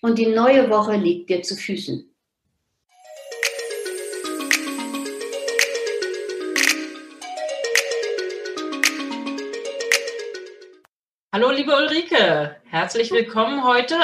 und 0.00 0.18
die 0.18 0.26
neue 0.26 0.70
Woche 0.70 0.96
liegt 0.96 1.30
dir 1.30 1.42
zu 1.42 1.56
Füßen. 1.56 2.06
Hallo 11.32 11.50
liebe 11.52 11.76
Ulrike, 11.76 12.56
herzlich 12.64 13.12
willkommen 13.12 13.64
heute 13.64 13.94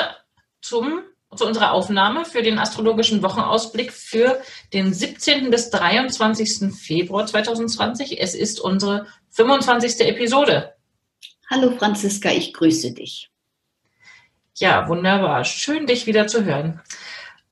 zum, 0.60 1.02
zu 1.34 1.44
unserer 1.44 1.72
Aufnahme 1.72 2.24
für 2.24 2.42
den 2.42 2.58
astrologischen 2.58 3.20
Wochenausblick 3.22 3.92
für 3.92 4.40
den 4.72 4.94
17. 4.94 5.50
bis 5.50 5.70
23. 5.70 6.72
Februar 6.72 7.26
2020. 7.26 8.20
Es 8.20 8.36
ist 8.36 8.60
unsere 8.60 9.06
25. 9.30 10.06
Episode. 10.06 10.74
Hallo 11.50 11.72
Franziska, 11.76 12.30
ich 12.30 12.52
grüße 12.52 12.92
dich. 12.92 13.28
Ja, 14.58 14.88
wunderbar. 14.88 15.44
Schön, 15.44 15.86
dich 15.86 16.06
wieder 16.06 16.26
zu 16.28 16.46
hören. 16.46 16.80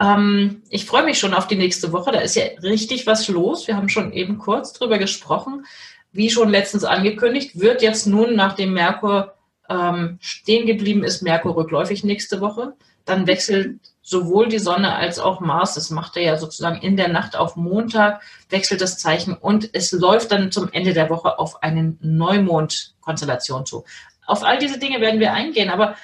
Ähm, 0.01 0.63
ich 0.71 0.87
freue 0.87 1.05
mich 1.05 1.19
schon 1.19 1.35
auf 1.35 1.47
die 1.47 1.57
nächste 1.57 1.93
Woche. 1.93 2.13
Da 2.13 2.21
ist 2.21 2.35
ja 2.35 2.45
richtig 2.63 3.07
was 3.07 3.29
los. 3.29 3.67
Wir 3.67 3.77
haben 3.77 3.91
schon 3.91 4.13
eben 4.13 4.39
kurz 4.39 4.73
drüber 4.73 4.97
gesprochen. 4.97 5.67
Wie 6.13 6.31
schon 6.31 6.49
letztens 6.49 6.85
angekündigt, 6.85 7.61
wird 7.61 7.83
jetzt 7.83 8.07
nun, 8.07 8.35
nachdem 8.35 8.73
Merkur 8.73 9.35
ähm, 9.69 10.19
stehen 10.21 10.67
geblieben 10.67 11.05
ist, 11.05 11.21
Merkur 11.21 11.57
rückläufig 11.57 12.05
nächste 12.05 12.41
Woche. 12.41 12.73
Dann 13.05 13.27
wechselt 13.27 13.81
sowohl 14.01 14.49
die 14.49 14.59
Sonne 14.59 14.95
als 14.95 15.19
auch 15.19 15.41
Mars, 15.41 15.75
das 15.75 15.91
macht 15.91 16.17
er 16.17 16.23
ja 16.23 16.39
sozusagen 16.39 16.81
in 16.81 16.97
der 16.97 17.09
Nacht 17.09 17.37
auf 17.37 17.57
Montag, 17.57 18.23
wechselt 18.49 18.81
das 18.81 18.99
Zeichen 18.99 19.35
und 19.35 19.71
es 19.73 19.93
läuft 19.93 20.33
dann 20.33 20.53
zum 20.53 20.71
Ende 20.73 20.95
der 20.95 21.11
Woche 21.11 21.39
auf 21.39 21.63
eine 21.63 21.97
Neumond-Konstellation 22.01 23.67
zu. 23.67 23.85
Auf 24.27 24.43
all 24.43 24.59
diese 24.59 24.79
Dinge 24.79 25.01
werden 25.01 25.21
wir 25.21 25.33
eingehen, 25.35 25.69
aber 25.69 25.97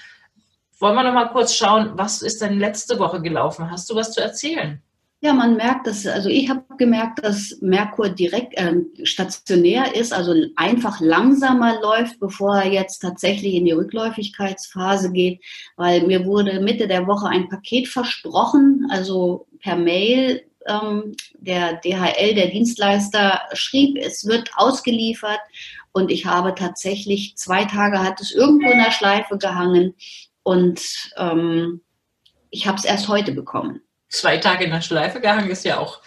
wollen 0.80 0.94
wir 0.94 1.02
noch 1.02 1.12
mal 1.12 1.28
kurz 1.28 1.54
schauen, 1.54 1.92
was 1.94 2.22
ist 2.22 2.40
denn 2.40 2.58
letzte 2.58 2.98
Woche 2.98 3.20
gelaufen? 3.20 3.70
Hast 3.70 3.90
du 3.90 3.94
was 3.94 4.12
zu 4.12 4.20
erzählen? 4.20 4.82
Ja, 5.22 5.34
man 5.34 5.56
merkt, 5.56 5.86
dass, 5.86 6.06
also 6.06 6.30
ich 6.30 6.48
habe 6.48 6.64
gemerkt, 6.78 7.22
dass 7.22 7.58
Merkur 7.60 8.08
direkt 8.08 8.56
äh, 8.56 8.72
stationär 9.02 9.94
ist, 9.94 10.14
also 10.14 10.34
einfach 10.56 10.98
langsamer 11.00 11.78
läuft, 11.82 12.18
bevor 12.20 12.56
er 12.56 12.72
jetzt 12.72 13.00
tatsächlich 13.00 13.54
in 13.54 13.66
die 13.66 13.72
Rückläufigkeitsphase 13.72 15.12
geht, 15.12 15.42
weil 15.76 16.06
mir 16.06 16.24
wurde 16.24 16.60
Mitte 16.60 16.88
der 16.88 17.06
Woche 17.06 17.28
ein 17.28 17.50
Paket 17.50 17.88
versprochen, 17.88 18.86
also 18.90 19.46
per 19.60 19.76
Mail. 19.76 20.42
Ähm, 20.66 21.14
der 21.38 21.74
DHL, 21.76 22.34
der 22.34 22.48
Dienstleister, 22.48 23.40
schrieb, 23.54 23.96
es 23.98 24.26
wird 24.26 24.50
ausgeliefert 24.56 25.40
und 25.92 26.10
ich 26.10 26.26
habe 26.26 26.54
tatsächlich 26.54 27.34
zwei 27.36 27.64
Tage 27.64 28.02
hat 28.02 28.20
es 28.20 28.30
irgendwo 28.30 28.70
in 28.70 28.78
der 28.78 28.90
Schleife 28.90 29.38
gehangen 29.38 29.94
und 30.50 31.12
ähm, 31.16 31.80
ich 32.50 32.66
habe 32.66 32.76
es 32.76 32.84
erst 32.84 33.06
heute 33.06 33.30
bekommen. 33.30 33.82
Zwei 34.08 34.36
Tage 34.38 34.64
in 34.64 34.72
der 34.72 34.80
Schleife 34.80 35.20
gehangen 35.20 35.48
ist 35.48 35.64
ja 35.64 35.78
auch 35.78 36.00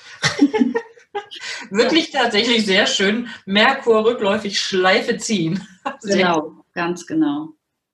wirklich 1.70 2.12
tatsächlich 2.12 2.66
sehr 2.66 2.86
schön. 2.86 3.30
Merkur 3.46 4.04
rückläufig 4.04 4.60
Schleife 4.60 5.18
ziehen. 5.18 5.66
Genau, 6.04 6.64
ganz 6.74 7.06
genau. 7.06 7.50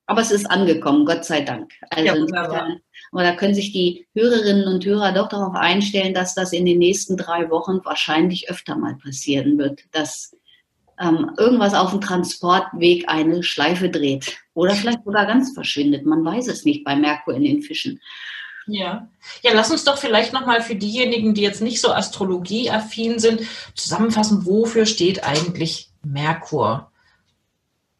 Aber 0.07 0.21
es 0.21 0.29
ist 0.29 0.45
angekommen, 0.49 1.05
Gott 1.05 1.25
sei 1.25 1.41
Dank. 1.41 1.71
Also 1.89 2.05
ja, 2.05 2.13
wunderbar. 2.15 2.77
Aber 3.11 3.23
da 3.23 3.35
können 3.35 3.55
sich 3.55 3.71
die 3.71 4.07
Hörerinnen 4.15 4.67
und 4.67 4.85
Hörer 4.85 5.11
doch 5.11 5.27
darauf 5.27 5.55
einstellen, 5.55 6.13
dass 6.13 6.35
das 6.35 6.53
in 6.53 6.65
den 6.65 6.77
nächsten 6.77 7.17
drei 7.17 7.49
Wochen 7.49 7.83
wahrscheinlich 7.83 8.49
öfter 8.49 8.75
mal 8.75 8.95
passieren 8.95 9.57
wird, 9.57 9.83
dass 9.91 10.35
ähm, 10.99 11.31
irgendwas 11.37 11.73
auf 11.73 11.91
dem 11.91 12.01
Transportweg 12.01 13.05
eine 13.07 13.41
Schleife 13.43 13.89
dreht 13.89 14.37
oder 14.53 14.73
vielleicht 14.73 15.03
sogar 15.05 15.25
ganz 15.25 15.53
verschwindet. 15.53 16.05
Man 16.05 16.23
weiß 16.23 16.47
es 16.47 16.65
nicht 16.65 16.83
bei 16.83 16.95
Merkur 16.95 17.33
in 17.33 17.43
den 17.43 17.61
Fischen. 17.61 17.99
Ja. 18.67 19.07
ja, 19.41 19.51
lass 19.53 19.71
uns 19.71 19.83
doch 19.83 19.97
vielleicht 19.97 20.31
nochmal 20.31 20.61
für 20.61 20.75
diejenigen, 20.75 21.33
die 21.33 21.41
jetzt 21.41 21.61
nicht 21.61 21.81
so 21.81 21.91
astrologieaffin 21.91 23.17
sind, 23.17 23.41
zusammenfassen, 23.73 24.45
wofür 24.45 24.85
steht 24.85 25.23
eigentlich 25.23 25.89
Merkur? 26.03 26.91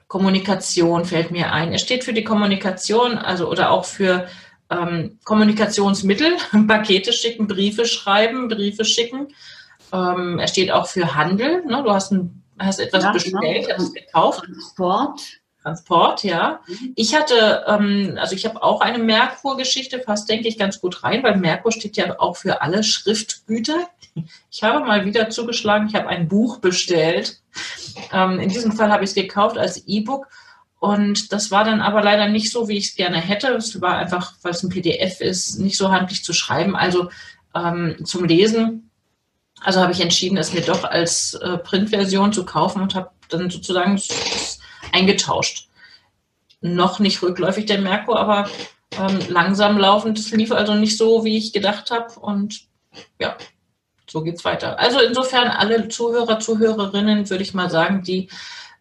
Kommunikation 0.07 1.05
fällt 1.05 1.31
mir 1.31 1.53
ein. 1.53 1.71
Er 1.71 1.79
steht 1.79 2.03
für 2.03 2.13
die 2.13 2.23
Kommunikation, 2.23 3.17
also 3.17 3.49
oder 3.49 3.71
auch 3.71 3.85
für 3.85 4.27
ähm, 4.69 5.17
Kommunikationsmittel, 5.23 6.33
Pakete 6.67 7.13
schicken, 7.13 7.47
Briefe 7.47 7.85
schreiben, 7.85 8.47
Briefe 8.47 8.85
schicken. 8.85 9.29
Ähm, 9.91 10.37
er 10.37 10.47
steht 10.47 10.71
auch 10.71 10.87
für 10.87 11.15
Handel. 11.15 11.65
Ne? 11.65 11.81
Du 11.83 11.91
hast 11.91 12.11
ein 12.11 12.43
hast 12.59 12.79
etwas 12.79 13.03
ja, 13.03 13.11
bestellt, 13.11 13.67
genau. 13.67 13.77
hast 13.77 13.95
gekauft. 13.95 14.43
Transport. 14.45 15.21
Transport, 15.61 16.23
ja. 16.23 16.61
Mhm. 16.67 16.93
Ich 16.95 17.15
hatte, 17.15 17.65
ähm, 17.67 18.17
also 18.19 18.35
ich 18.35 18.45
habe 18.45 18.63
auch 18.63 18.81
eine 18.81 18.99
Merkur-Geschichte, 18.99 19.99
fast 19.99 20.29
denke 20.29 20.47
ich 20.47 20.57
ganz 20.57 20.79
gut 20.79 21.03
rein, 21.03 21.21
weil 21.23 21.37
Merkur 21.37 21.71
steht 21.71 21.97
ja 21.97 22.19
auch 22.19 22.37
für 22.37 22.61
alle 22.61 22.83
Schriftgüter. 22.83 23.89
Ich 24.51 24.63
habe 24.63 24.85
mal 24.85 25.05
wieder 25.05 25.29
zugeschlagen, 25.29 25.87
ich 25.87 25.95
habe 25.95 26.07
ein 26.07 26.27
Buch 26.27 26.59
bestellt. 26.59 27.41
Ähm, 28.11 28.39
in 28.39 28.49
diesem 28.49 28.71
Fall 28.71 28.91
habe 28.91 29.03
ich 29.03 29.11
es 29.11 29.15
gekauft 29.15 29.57
als 29.57 29.85
E-Book. 29.85 30.27
Und 30.79 31.33
das 31.33 31.51
war 31.51 31.65
dann 31.65 31.81
aber 31.81 32.01
leider 32.01 32.29
nicht 32.29 32.51
so, 32.51 32.69
wie 32.69 32.77
ich 32.77 32.89
es 32.89 32.95
gerne 32.95 33.17
hätte. 33.17 33.49
Es 33.49 33.81
war 33.81 33.97
einfach, 33.97 34.33
weil 34.41 34.53
es 34.53 34.63
ein 34.63 34.69
PDF 34.69 35.19
ist, 35.19 35.59
nicht 35.59 35.77
so 35.77 35.91
handlich 35.91 36.23
zu 36.23 36.31
schreiben. 36.31 36.75
Also 36.75 37.09
ähm, 37.53 37.97
zum 38.05 38.23
Lesen 38.23 38.88
also 39.61 39.81
habe 39.81 39.91
ich 39.91 40.01
entschieden, 40.01 40.37
es 40.37 40.53
mir 40.53 40.61
doch 40.61 40.83
als 40.83 41.33
äh, 41.35 41.57
Printversion 41.57 42.33
zu 42.33 42.45
kaufen 42.45 42.81
und 42.81 42.95
habe 42.95 43.11
dann 43.29 43.49
sozusagen 43.49 44.01
eingetauscht. 44.91 45.67
Noch 46.61 46.99
nicht 46.99 47.21
rückläufig 47.21 47.65
der 47.65 47.79
Merkur, 47.79 48.19
aber 48.19 48.49
ähm, 48.97 49.19
langsam 49.29 49.77
laufend. 49.77 50.19
Es 50.19 50.31
lief 50.31 50.51
also 50.51 50.73
nicht 50.75 50.97
so, 50.97 51.23
wie 51.23 51.37
ich 51.37 51.53
gedacht 51.53 51.91
habe. 51.91 52.19
Und 52.19 52.61
ja, 53.19 53.37
so 54.09 54.21
geht's 54.21 54.43
weiter. 54.45 54.79
Also 54.79 54.99
insofern 54.99 55.47
alle 55.47 55.87
Zuhörer, 55.87 56.39
Zuhörerinnen, 56.39 57.29
würde 57.29 57.43
ich 57.43 57.53
mal 57.53 57.69
sagen, 57.69 58.03
die 58.03 58.29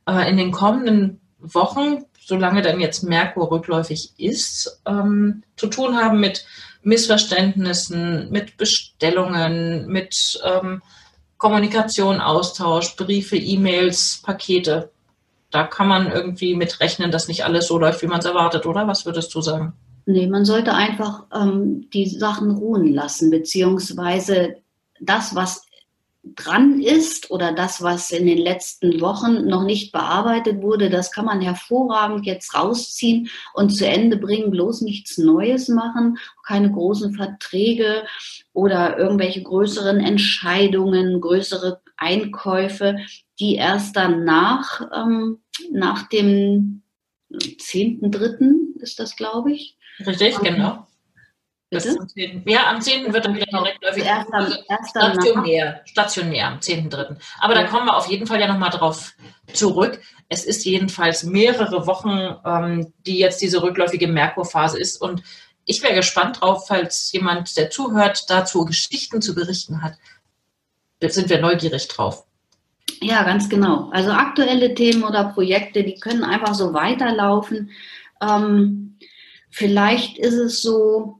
äh, 0.07 0.29
in 0.29 0.37
den 0.37 0.51
kommenden 0.51 1.21
Wochen, 1.39 2.05
solange 2.21 2.63
dann 2.63 2.81
jetzt 2.81 3.05
Merkur 3.05 3.51
rückläufig 3.51 4.13
ist, 4.19 4.81
ähm, 4.87 5.43
zu 5.57 5.69
tun 5.69 5.97
haben 5.97 6.21
mit 6.21 6.45
Missverständnissen, 6.89 8.31
mit 8.31 8.57
Bestellungen, 8.57 9.87
mit 9.87 10.41
ähm, 10.45 10.83
Kommunikation, 11.37 12.21
Austausch, 12.21 12.97
Briefe, 12.97 13.37
E-Mails, 13.37 14.23
Pakete. 14.25 14.91
Da 15.51 15.65
kann 15.65 15.87
man 15.87 16.11
irgendwie 16.11 16.55
mit 16.55 16.81
rechnen, 16.81 17.11
dass 17.11 17.29
nicht 17.29 17.45
alles 17.45 17.69
so 17.69 17.79
läuft, 17.79 18.03
wie 18.03 18.07
man 18.07 18.21
es 18.21 18.25
erwartet, 18.25 18.67
oder? 18.67 18.87
Was 18.87 19.07
würdest 19.07 19.35
du 19.35 19.41
sagen? 19.41 19.75
Nee, 20.07 20.27
man 20.27 20.45
sollte 20.45 20.73
einfach 20.75 21.25
ähm, 21.35 21.89
die 21.93 22.09
Sachen 22.09 22.51
ruhen 22.51 22.93
lassen, 22.95 23.31
beziehungsweise 23.31 24.57
das, 25.01 25.35
was 25.35 25.68
dran 26.23 26.81
ist 26.81 27.31
oder 27.31 27.53
das, 27.53 27.83
was 27.83 28.11
in 28.11 28.27
den 28.27 28.39
letzten 28.39 29.01
Wochen 29.01 29.47
noch 29.47 29.65
nicht 29.65 29.93
bearbeitet 29.93 30.63
wurde, 30.63 30.91
das 30.91 31.13
kann 31.13 31.25
man 31.25 31.41
hervorragend 31.41 32.27
jetzt 32.27 32.55
rausziehen 32.55 33.29
und 33.55 33.71
zu 33.71 33.87
Ende 33.87 34.17
bringen, 34.17 34.51
bloß 34.51 34.83
nichts 34.83 35.19
Neues 35.19 35.69
machen, 35.69 36.19
keine 36.47 36.71
großen 36.71 37.15
Verträge 37.15 38.05
oder 38.53 38.99
irgendwelche 38.99 39.43
größeren 39.43 40.01
Entscheidungen, 40.01 41.21
größere 41.21 41.81
Einkäufe, 41.97 42.99
die 43.39 43.55
erst 43.55 43.97
danach, 43.97 44.89
ähm, 44.95 45.39
nach 45.71 46.09
dem 46.09 46.83
10.3. 47.31 48.81
ist 48.81 48.99
das, 48.99 49.17
glaube 49.17 49.53
ich. 49.53 49.77
Richtig, 50.01 50.39
genau. 50.41 50.87
Bitte? 51.71 51.97
Am 52.01 52.09
10. 52.09 52.43
Ja, 52.47 52.71
am 52.71 52.81
10. 52.81 53.13
wird 53.13 53.25
dann 53.27 53.35
wieder 53.35 53.47
direktläufig. 53.47 54.05
Erster 54.05 54.65
stationär, 54.89 55.83
stationär 55.85 56.47
am 56.49 56.59
10.3. 56.59 57.17
Aber 57.41 57.55
ja. 57.55 57.63
da 57.63 57.69
kommen 57.69 57.87
wir 57.87 57.97
auf 57.97 58.09
jeden 58.09 58.27
Fall 58.27 58.41
ja 58.41 58.49
nochmal 58.49 58.71
drauf 58.71 59.15
zurück. 59.53 60.01
Es 60.31 60.45
ist 60.45 60.65
jedenfalls 60.65 61.25
mehrere 61.25 61.87
Wochen, 61.87 62.37
ähm, 62.45 62.93
die 63.07 63.19
jetzt 63.19 63.43
diese 63.43 63.63
rückläufige 63.63 64.09
Merkurphase 64.09 64.79
ist. 64.79 65.01
Und 65.01 65.23
ich 65.67 65.83
wäre 65.83 65.95
gespannt 65.95 66.41
drauf, 66.41 66.67
falls 66.67 67.13
jemand, 67.13 67.55
der 67.59 67.69
zuhört, 67.69 68.25
dazu 68.29 68.65
Geschichten 68.65 69.21
zu 69.21 69.35
berichten 69.35 69.83
hat. 69.83 69.95
Jetzt 71.01 71.15
sind 71.15 71.29
wir 71.29 71.41
neugierig 71.41 71.87
drauf. 71.89 72.25
Ja, 73.01 73.23
ganz 73.23 73.49
genau. 73.49 73.91
Also 73.93 74.11
aktuelle 74.11 74.75
Themen 74.75 75.05
oder 75.05 75.25
Projekte, 75.25 75.85
die 75.85 76.01
können 76.01 76.25
einfach 76.25 76.55
so 76.55 76.73
weiterlaufen. 76.73 77.71
Ähm, 78.21 78.97
vielleicht 79.51 80.19
ist 80.19 80.35
es 80.35 80.63
so, 80.63 81.18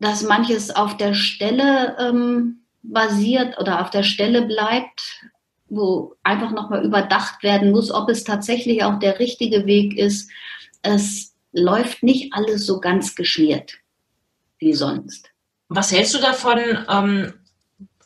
dass 0.00 0.22
manches 0.22 0.70
auf 0.70 0.96
der 0.96 1.14
Stelle 1.14 1.96
ähm, 1.98 2.60
basiert 2.82 3.58
oder 3.58 3.80
auf 3.80 3.90
der 3.90 4.02
Stelle 4.02 4.42
bleibt, 4.42 5.24
wo 5.68 6.14
einfach 6.22 6.52
nochmal 6.52 6.84
überdacht 6.84 7.42
werden 7.42 7.72
muss, 7.72 7.90
ob 7.90 8.08
es 8.08 8.24
tatsächlich 8.24 8.84
auch 8.84 8.98
der 8.98 9.18
richtige 9.18 9.66
Weg 9.66 9.96
ist. 9.96 10.30
Es 10.82 11.34
läuft 11.52 12.02
nicht 12.02 12.32
alles 12.34 12.66
so 12.66 12.80
ganz 12.80 13.14
geschmiert 13.14 13.78
wie 14.58 14.72
sonst. 14.72 15.30
Was 15.68 15.92
hältst 15.92 16.14
du 16.14 16.18
davon, 16.18 16.58
ähm, 16.88 17.34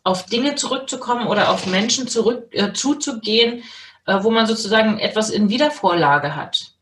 auf 0.03 0.27
Dinge 0.27 0.55
zurückzukommen 0.55 1.27
oder 1.27 1.51
auf 1.51 1.67
Menschen 1.67 2.09
zurück 2.09 2.49
äh, 2.53 2.73
zuzugehen, 2.73 3.63
äh, 4.07 4.23
wo 4.23 4.31
man 4.31 4.47
sozusagen 4.47 4.99
etwas 4.99 5.31
in 5.31 5.51
Wiedervorlage 5.51 6.35
hat? 6.35 6.73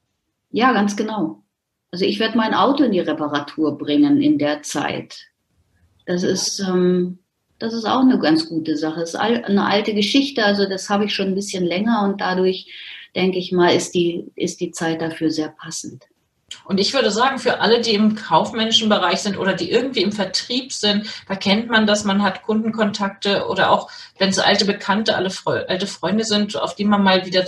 Ja, 0.50 0.72
ganz 0.72 0.96
genau. 0.96 1.42
Also 1.90 2.04
ich 2.04 2.18
werde 2.18 2.36
mein 2.36 2.54
Auto 2.54 2.84
in 2.84 2.92
die 2.92 3.00
Reparatur 3.00 3.78
bringen 3.78 4.20
in 4.20 4.38
der 4.38 4.62
Zeit. 4.62 5.28
Das 6.06 6.22
ist, 6.22 6.60
ähm, 6.60 7.18
das 7.58 7.72
ist 7.72 7.86
auch 7.86 8.00
eine 8.00 8.18
ganz 8.18 8.48
gute 8.48 8.76
Sache. 8.76 9.02
Es 9.02 9.10
ist 9.10 9.16
eine 9.16 9.64
alte 9.64 9.94
Geschichte, 9.94 10.44
also 10.44 10.68
das 10.68 10.88
habe 10.90 11.06
ich 11.06 11.14
schon 11.14 11.28
ein 11.28 11.34
bisschen 11.34 11.64
länger 11.64 12.02
und 12.04 12.20
dadurch 12.20 12.70
denke 13.16 13.38
ich 13.38 13.52
mal, 13.52 13.74
ist 13.74 13.94
die, 13.94 14.30
ist 14.36 14.60
die 14.60 14.70
Zeit 14.70 15.00
dafür 15.00 15.30
sehr 15.30 15.48
passend. 15.48 16.04
Und 16.64 16.80
ich 16.80 16.94
würde 16.94 17.10
sagen, 17.10 17.38
für 17.38 17.60
alle, 17.60 17.80
die 17.80 17.94
im 17.94 18.14
kaufmännischen 18.14 18.88
Bereich 18.88 19.20
sind 19.20 19.36
oder 19.36 19.54
die 19.54 19.70
irgendwie 19.70 20.02
im 20.02 20.12
Vertrieb 20.12 20.72
sind, 20.72 21.06
da 21.26 21.34
kennt 21.34 21.68
man 21.68 21.86
das, 21.86 22.04
man 22.04 22.22
hat 22.22 22.42
Kundenkontakte 22.42 23.46
oder 23.48 23.70
auch, 23.70 23.90
wenn 24.18 24.30
es 24.30 24.38
alte 24.38 24.64
Bekannte, 24.64 25.14
alle 25.14 25.30
Fre 25.30 25.66
alte 25.68 25.86
Freunde 25.86 26.24
sind, 26.24 26.56
auf 26.56 26.74
die 26.74 26.84
man 26.84 27.02
mal 27.02 27.26
wieder 27.26 27.46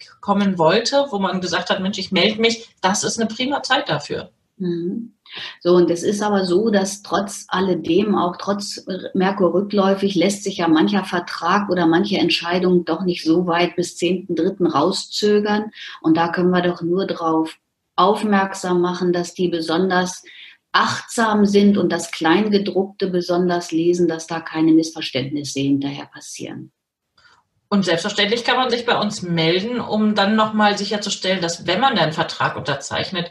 zurückkommen 0.00 0.58
wollte, 0.58 1.06
wo 1.10 1.18
man 1.18 1.40
gesagt 1.40 1.70
hat, 1.70 1.80
Mensch, 1.80 1.98
ich 1.98 2.12
melde 2.12 2.40
mich, 2.40 2.68
das 2.80 3.04
ist 3.04 3.18
eine 3.18 3.28
prima 3.28 3.62
Zeit 3.62 3.88
dafür. 3.88 4.30
Mhm. 4.56 5.14
So, 5.60 5.74
und 5.74 5.90
es 5.90 6.02
ist 6.02 6.22
aber 6.22 6.44
so, 6.44 6.70
dass 6.70 7.02
trotz 7.02 7.46
alledem, 7.48 8.14
auch 8.14 8.36
trotz 8.38 8.84
Merkur 9.14 9.52
rückläufig, 9.52 10.14
lässt 10.14 10.42
sich 10.42 10.58
ja 10.58 10.68
mancher 10.68 11.04
Vertrag 11.04 11.68
oder 11.68 11.86
manche 11.86 12.18
Entscheidung 12.18 12.84
doch 12.84 13.02
nicht 13.02 13.24
so 13.24 13.46
weit 13.46 13.76
bis 13.76 13.96
10.3. 13.96 14.70
rauszögern. 14.70 15.70
Und 16.00 16.16
da 16.16 16.28
können 16.28 16.50
wir 16.50 16.62
doch 16.62 16.82
nur 16.82 17.06
drauf 17.06 17.56
aufmerksam 17.96 18.80
machen, 18.80 19.12
dass 19.12 19.34
die 19.34 19.48
besonders 19.48 20.22
achtsam 20.72 21.46
sind 21.46 21.76
und 21.76 21.90
das 21.90 22.10
Kleingedruckte 22.10 23.08
besonders 23.08 23.72
lesen, 23.72 24.08
dass 24.08 24.26
da 24.26 24.40
keine 24.40 24.72
Missverständnisse 24.72 25.60
hinterher 25.60 26.06
passieren. 26.06 26.72
Und 27.70 27.84
selbstverständlich 27.84 28.44
kann 28.44 28.56
man 28.56 28.70
sich 28.70 28.86
bei 28.86 28.98
uns 28.98 29.20
melden, 29.22 29.80
um 29.80 30.14
dann 30.14 30.36
nochmal 30.36 30.78
sicherzustellen, 30.78 31.42
dass 31.42 31.66
wenn 31.66 31.80
man 31.80 31.98
einen 31.98 32.12
Vertrag 32.12 32.56
unterzeichnet, 32.56 33.30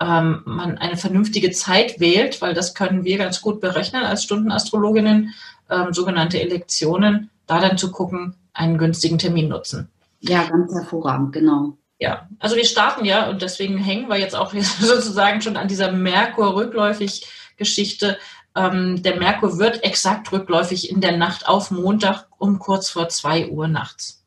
ähm, 0.00 0.42
man 0.44 0.78
eine 0.78 0.96
vernünftige 0.96 1.52
Zeit 1.52 2.00
wählt, 2.00 2.42
weil 2.42 2.54
das 2.54 2.74
können 2.74 3.04
wir 3.04 3.18
ganz 3.18 3.40
gut 3.40 3.60
berechnen 3.60 4.02
als 4.04 4.24
Stundenastrologinnen, 4.24 5.32
ähm, 5.70 5.92
sogenannte 5.92 6.40
Elektionen, 6.40 7.30
da 7.46 7.60
dann 7.60 7.78
zu 7.78 7.92
gucken, 7.92 8.34
einen 8.52 8.78
günstigen 8.78 9.18
Termin 9.18 9.46
nutzen. 9.48 9.88
Ja, 10.20 10.44
ganz 10.44 10.72
hervorragend, 10.72 11.32
genau. 11.32 11.76
Ja, 11.98 12.28
also 12.38 12.56
wir 12.56 12.66
starten 12.66 13.06
ja 13.06 13.30
und 13.30 13.40
deswegen 13.40 13.78
hängen 13.78 14.08
wir 14.08 14.18
jetzt 14.18 14.34
auch 14.34 14.52
sozusagen 14.80 15.40
schon 15.40 15.56
an 15.56 15.68
dieser 15.68 15.92
Merkur-Rückläufig-Geschichte. 15.92 18.18
Ähm, 18.56 19.02
der 19.02 19.16
Merkur 19.16 19.58
wird 19.58 19.84
exakt 19.84 20.32
rückläufig 20.32 20.90
in 20.90 21.00
der 21.00 21.16
Nacht 21.16 21.46
auf 21.46 21.70
Montag 21.70 22.26
um 22.38 22.58
kurz 22.58 22.90
vor 22.90 23.08
zwei 23.08 23.48
Uhr 23.48 23.68
nachts. 23.68 24.26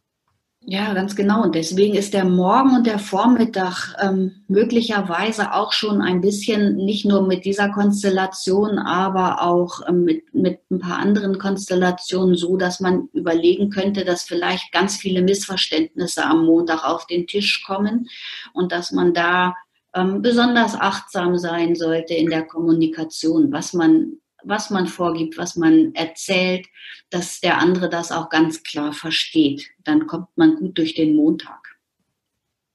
Ja, 0.62 0.94
ganz 0.94 1.16
genau. 1.16 1.42
Und 1.42 1.56
deswegen 1.56 1.96
ist 1.96 2.14
der 2.14 2.26
Morgen 2.26 2.76
und 2.76 2.86
der 2.86 3.00
Vormittag 3.00 3.96
ähm, 4.00 4.44
möglicherweise 4.48 5.54
auch 5.54 5.72
schon 5.72 6.02
ein 6.02 6.20
bisschen 6.22 6.76
nicht 6.76 7.06
nur 7.06 7.26
mit 7.26 7.46
dieser 7.46 7.70
Konstellation, 7.70 8.78
aber 8.78 9.42
auch 9.42 9.81
ähm, 9.88 10.04
mit, 10.04 10.34
mit 10.34 10.60
ein 10.70 10.80
paar 10.80 11.00
anderen 11.00 11.40
Konstellationen 11.40 12.36
so, 12.36 12.58
dass 12.58 12.82
man 12.82 13.08
überlegen 13.14 13.70
könnte, 13.70 14.04
dass 14.04 14.24
vielleicht 14.24 14.72
ganz 14.74 14.98
viele 14.98 15.22
Missverständnisse 15.22 16.24
am 16.24 16.46
Montag 16.46 16.84
auf 16.84 17.08
den 17.08 17.25
Tisch 17.25 17.64
kommen 17.66 18.08
und 18.54 18.72
dass 18.72 18.92
man 18.92 19.14
da 19.14 19.56
ähm, 19.94 20.21
besonders 20.21 20.75
achtsam 20.75 21.38
sein 21.38 21.75
sollte 21.75 22.13
in 22.13 22.30
der 22.30 22.45
Kommunikation, 22.45 23.51
was 23.51 23.74
man 23.74 24.19
was 24.44 24.69
man 24.69 24.88
vorgibt, 24.88 25.38
was 25.38 25.56
man 25.56 25.94
erzählt, 25.95 26.68
dass 27.09 27.39
der 27.39 27.57
andere 27.57 27.89
das 27.89 28.12
auch 28.12 28.30
ganz 28.30 28.63
klar 28.63 28.94
versteht. 28.94 29.68
Dann 29.83 30.07
kommt 30.07 30.30
man 30.38 30.56
gut 30.56 30.77
durch 30.77 30.94
den 30.95 31.15
Montag. 31.15 31.77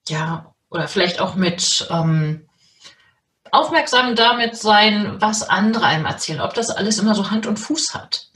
Ja, 0.08 0.55
oder 0.70 0.88
vielleicht 0.88 1.20
auch 1.20 1.37
mit 1.37 1.87
ähm, 1.90 2.49
aufmerksam 3.50 4.16
damit 4.16 4.56
sein, 4.56 5.16
was 5.20 5.49
andere 5.49 5.87
einem 5.87 6.05
erzählen, 6.05 6.40
ob 6.40 6.55
das 6.55 6.70
alles 6.70 6.99
immer 6.99 7.14
so 7.14 7.31
Hand 7.31 7.46
und 7.46 7.58
Fuß 7.58 7.94
hat. 7.94 8.28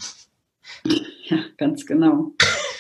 Ja, 0.84 1.38
ganz 1.58 1.84
genau. 1.84 2.32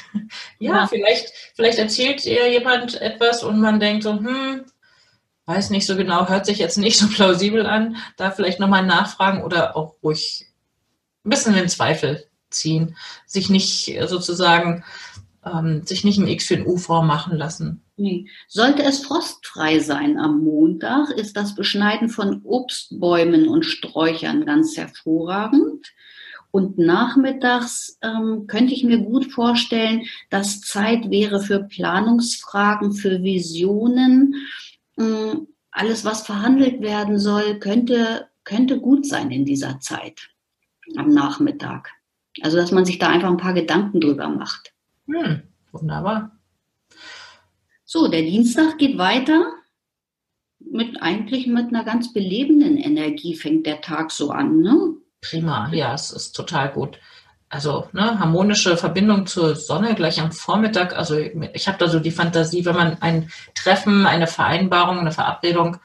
ja, 0.58 0.76
ja, 0.76 0.86
Vielleicht, 0.86 1.30
vielleicht 1.54 1.78
erzählt 1.78 2.24
ihr 2.24 2.50
jemand 2.50 3.00
etwas 3.00 3.42
und 3.42 3.60
man 3.60 3.80
denkt 3.80 4.04
so, 4.04 4.14
hm, 4.14 4.64
weiß 5.48 5.70
nicht 5.70 5.86
so 5.86 5.96
genau, 5.96 6.28
hört 6.28 6.44
sich 6.44 6.58
jetzt 6.58 6.76
nicht 6.76 6.98
so 6.98 7.08
plausibel 7.08 7.66
an, 7.66 7.96
da 8.16 8.30
vielleicht 8.30 8.60
nochmal 8.60 8.84
nachfragen 8.84 9.42
oder 9.42 9.76
auch 9.76 9.94
ruhig 10.02 10.46
ein 11.24 11.30
bisschen 11.30 11.54
in 11.54 11.68
Zweifel 11.68 12.24
ziehen, 12.50 12.96
sich 13.26 13.48
nicht 13.48 13.98
sozusagen, 14.06 14.84
ähm, 15.44 15.82
sich 15.86 16.04
nicht 16.04 16.18
ein 16.18 16.28
X 16.28 16.46
für 16.46 16.54
ein 16.54 16.66
U 16.66 16.76
vormachen 16.76 17.36
lassen. 17.36 17.82
Nee. 17.96 18.26
Sollte 18.46 18.82
es 18.82 19.04
frostfrei 19.04 19.80
sein 19.80 20.18
am 20.18 20.44
Montag, 20.44 21.10
ist 21.10 21.36
das 21.36 21.54
Beschneiden 21.54 22.10
von 22.10 22.42
Obstbäumen 22.44 23.48
und 23.48 23.64
Sträuchern 23.64 24.44
ganz 24.44 24.76
hervorragend. 24.76 25.92
Und 26.50 26.78
nachmittags 26.78 27.98
ähm, 28.02 28.46
könnte 28.46 28.72
ich 28.72 28.84
mir 28.84 28.98
gut 28.98 29.32
vorstellen, 29.32 30.04
dass 30.30 30.60
Zeit 30.60 31.10
wäre 31.10 31.40
für 31.40 31.60
Planungsfragen, 31.64 32.92
für 32.92 33.22
Visionen, 33.22 34.34
alles, 35.70 36.04
was 36.04 36.26
verhandelt 36.26 36.80
werden 36.80 37.18
soll, 37.18 37.58
könnte, 37.58 38.28
könnte 38.44 38.80
gut 38.80 39.06
sein 39.06 39.30
in 39.30 39.44
dieser 39.44 39.80
Zeit 39.80 40.28
am 40.96 41.12
Nachmittag. 41.12 41.90
Also, 42.42 42.56
dass 42.56 42.72
man 42.72 42.84
sich 42.84 42.98
da 42.98 43.08
einfach 43.08 43.28
ein 43.28 43.36
paar 43.36 43.52
Gedanken 43.52 44.00
drüber 44.00 44.28
macht. 44.28 44.72
Hm, 45.06 45.42
wunderbar. 45.72 46.38
So, 47.84 48.08
der 48.08 48.22
Dienstag 48.22 48.78
geht 48.78 48.98
weiter. 48.98 49.52
Mit 50.60 51.00
eigentlich 51.02 51.46
mit 51.46 51.68
einer 51.68 51.84
ganz 51.84 52.12
belebenden 52.12 52.76
Energie 52.76 53.34
fängt 53.34 53.66
der 53.66 53.80
Tag 53.80 54.10
so 54.10 54.30
an. 54.30 54.60
Ne? 54.60 54.96
Prima, 55.20 55.72
ja, 55.72 55.94
es 55.94 56.10
ist 56.10 56.32
total 56.32 56.72
gut 56.72 56.98
also 57.50 57.88
ne, 57.92 58.18
harmonische 58.18 58.76
Verbindung 58.76 59.26
zur 59.26 59.56
Sonne 59.56 59.94
gleich 59.94 60.20
am 60.20 60.32
Vormittag. 60.32 60.96
Also 60.96 61.16
ich 61.16 61.66
habe 61.68 61.78
da 61.78 61.88
so 61.88 61.98
die 61.98 62.10
Fantasie, 62.10 62.64
wenn 62.64 62.74
man 62.74 63.00
ein 63.00 63.30
Treffen, 63.54 64.06
eine 64.06 64.26
Vereinbarung, 64.26 64.98
eine 64.98 65.12
Verabredung 65.12 65.78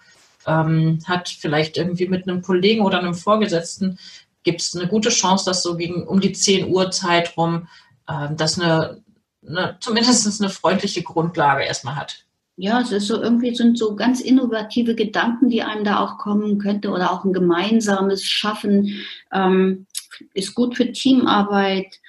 ähm, 0.46 1.00
hat, 1.05 1.29
vielleicht 1.29 1.77
irgendwie 1.77 2.08
mit 2.08 2.27
einem 2.27 2.41
Kollegen 2.41 2.82
oder 2.82 3.00
einem 3.00 3.13
Vorgesetzten, 3.13 3.98
gibt 4.43 4.62
es 4.62 4.75
eine 4.75 4.88
gute 4.88 5.10
Chance, 5.10 5.46
dass 5.46 5.63
so 5.63 5.77
gegen 5.77 6.05
um 6.05 6.20
die 6.20 6.34
10 6.34 6.70
Uhr 6.70 6.91
Zeit 6.91 7.38
rum, 7.38 7.67
äh, 8.08 8.34
dass 8.36 8.60
eine, 8.60 9.01
eine 9.48 9.77
zumindest 9.79 10.41
eine 10.41 10.50
freundliche 10.50 11.01
Grundlage 11.01 11.63
erstmal 11.63 11.96
hat. 11.96 12.25
Ja, 12.55 12.82
es 12.82 12.91
ist 12.91 13.08
so 13.08 13.20
irgendwie 13.20 13.55
sind 13.55 13.79
so 13.79 13.96
ganz 13.96 14.22
innovative 14.22 14.93
Gedanken, 14.93 15.50
die 15.50 15.63
einem 15.63 15.84
da 15.84 16.00
auch 16.00 16.20
kommen 16.20 16.60
könnte 16.60 16.91
oder 16.91 17.12
auch 17.12 17.24
ein 17.24 17.34
gemeinsames 17.34 18.24
Schaffen. 18.24 19.03
Ähm, 19.32 19.88
ist 20.34 20.55
gut 20.55 20.75
für 20.77 20.91
Teamarbeit. 20.91 22.00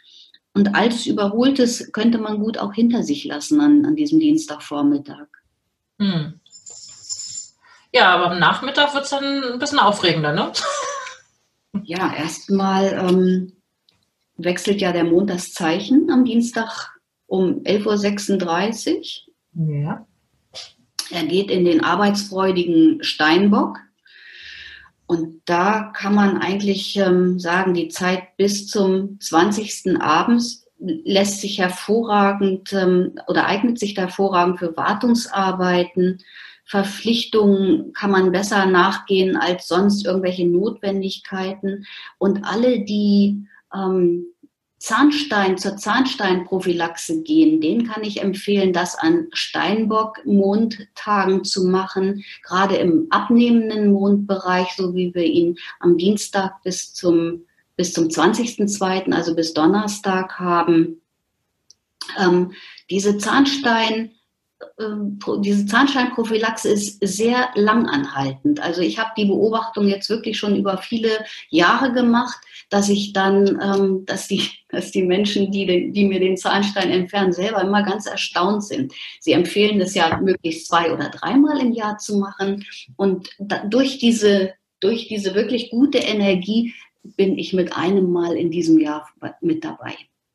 Und 0.54 0.75
altes 0.75 1.06
Überholtes 1.06 1.90
könnte 1.92 2.18
man 2.18 2.38
gut 2.38 2.58
auch 2.58 2.73
hinter 2.73 3.02
sich 3.02 3.25
lassen 3.25 3.61
an, 3.61 3.84
an 3.84 3.96
diesem 3.96 4.20
Dienstagvormittag. 4.20 5.26
Hm. 5.99 6.40
Ja, 7.92 8.14
aber 8.14 8.32
am 8.32 8.38
Nachmittag 8.38 8.94
wird 8.94 9.04
es 9.04 9.11
dann 9.11 9.44
ein 9.44 9.58
bisschen 9.58 9.78
aufregender, 9.78 10.32
ne? 10.32 10.52
Ja, 11.82 12.14
erstmal 12.14 12.92
ähm, 12.92 13.52
wechselt 14.37 14.80
ja 14.80 14.92
der 14.92 15.02
Mond 15.02 15.28
das 15.28 15.52
Zeichen 15.52 16.08
am 16.08 16.25
Dienstag 16.25 17.00
um 17.26 17.62
11.36 17.62 19.23
Uhr. 19.56 19.75
Ja. 19.75 20.06
Er 21.11 21.26
geht 21.26 21.50
in 21.50 21.64
den 21.64 21.82
arbeitsfreudigen 21.82 23.02
Steinbock. 23.02 23.78
Und 25.06 25.42
da 25.44 25.92
kann 25.94 26.14
man 26.14 26.38
eigentlich 26.38 26.96
ähm, 26.96 27.38
sagen, 27.38 27.75
die 27.75 27.88
Zeit 27.88 28.37
bis 28.37 28.66
zum 28.66 29.20
20. 29.20 30.00
abends 30.00 30.66
lässt 30.78 31.40
sich 31.40 31.58
hervorragend 31.58 32.73
ähm, 32.73 33.14
oder 33.26 33.46
eignet 33.46 33.78
sich 33.78 33.96
hervorragend 33.96 34.58
für 34.58 34.76
Wartungsarbeiten. 34.76 36.20
Verpflichtungen 36.64 37.92
kann 37.92 38.11
man 38.11 38.32
besser 38.32 38.64
nachgehen 38.66 39.37
als 39.37 39.68
sonst 39.68 40.06
irgendwelche 40.06 40.46
Notwendigkeiten. 40.46 41.84
Und 42.18 42.44
alle, 42.44 42.80
die 42.80 43.46
ähm, 43.75 44.26
Zahnstein 44.85 45.57
zur 45.57 45.79
Zahnsteinprophylaxe 45.79 47.23
gehen, 47.23 47.62
den 47.62 47.88
kann 47.88 48.05
ich 48.05 48.21
empfehlen, 48.21 48.75
das 48.75 48.99
an 48.99 49.29
Steinbock-Mondtagen 49.33 51.43
zu 51.43 51.64
machen, 51.64 52.23
gerade 52.43 52.76
im 52.76 53.07
abnehmenden 53.09 53.91
Mondbereich, 53.91 54.75
so 54.76 54.95
wie 54.95 55.14
wir 55.14 55.25
ihn 55.25 55.57
am 55.81 55.97
Dienstag 55.97 56.62
bis 56.64 56.93
zum, 56.93 57.47
bis 57.76 57.95
zum 57.95 58.09
20.02., 58.09 59.11
also 59.11 59.35
bis 59.35 59.55
Donnerstag 59.55 60.38
haben. 60.38 61.00
Ähm, 62.19 62.53
diese 62.91 63.17
Zahnstein, 63.17 64.11
diese 65.40 65.66
Zahnsteinprophylaxe 65.66 66.68
ist 66.68 66.99
sehr 67.00 67.49
langanhaltend. 67.54 68.61
Also 68.61 68.80
ich 68.80 68.99
habe 68.99 69.11
die 69.16 69.26
Beobachtung 69.26 69.88
jetzt 69.88 70.09
wirklich 70.09 70.38
schon 70.38 70.56
über 70.56 70.78
viele 70.78 71.25
Jahre 71.50 71.92
gemacht, 71.92 72.38
dass 72.71 72.88
ich 72.88 73.12
dann, 73.12 73.61
ähm, 73.62 74.04
dass 74.06 74.28
die, 74.28 74.42
dass 74.68 74.90
die 74.90 75.02
Menschen, 75.02 75.50
die, 75.50 75.92
die 75.92 76.04
mir 76.04 76.21
den 76.21 76.37
Zahnstein 76.37 76.90
entfernen, 76.90 77.33
selber 77.33 77.62
immer 77.62 77.83
ganz 77.83 78.06
erstaunt 78.06 78.64
sind. 78.64 78.92
Sie 79.21 79.33
empfehlen 79.33 79.80
es 79.80 79.94
ja 79.94 80.21
möglichst 80.21 80.66
zwei 80.66 80.92
oder 80.92 81.09
dreimal 81.09 81.61
im 81.61 81.73
Jahr 81.73 81.99
zu 81.99 82.18
machen 82.18 82.64
und 82.97 83.28
durch 83.68 83.99
diese, 83.99 84.54
durch 84.80 85.09
diese 85.09 85.35
wirklich 85.35 85.71
gute 85.71 85.99
Energie 85.99 86.75
bin 87.02 87.38
ich 87.38 87.52
mit 87.52 87.76
einem 87.76 88.11
Mal 88.11 88.37
in 88.37 88.50
diesem 88.50 88.78
Jahr 88.78 89.09
mit 89.40 89.64
dabei. 89.64 89.94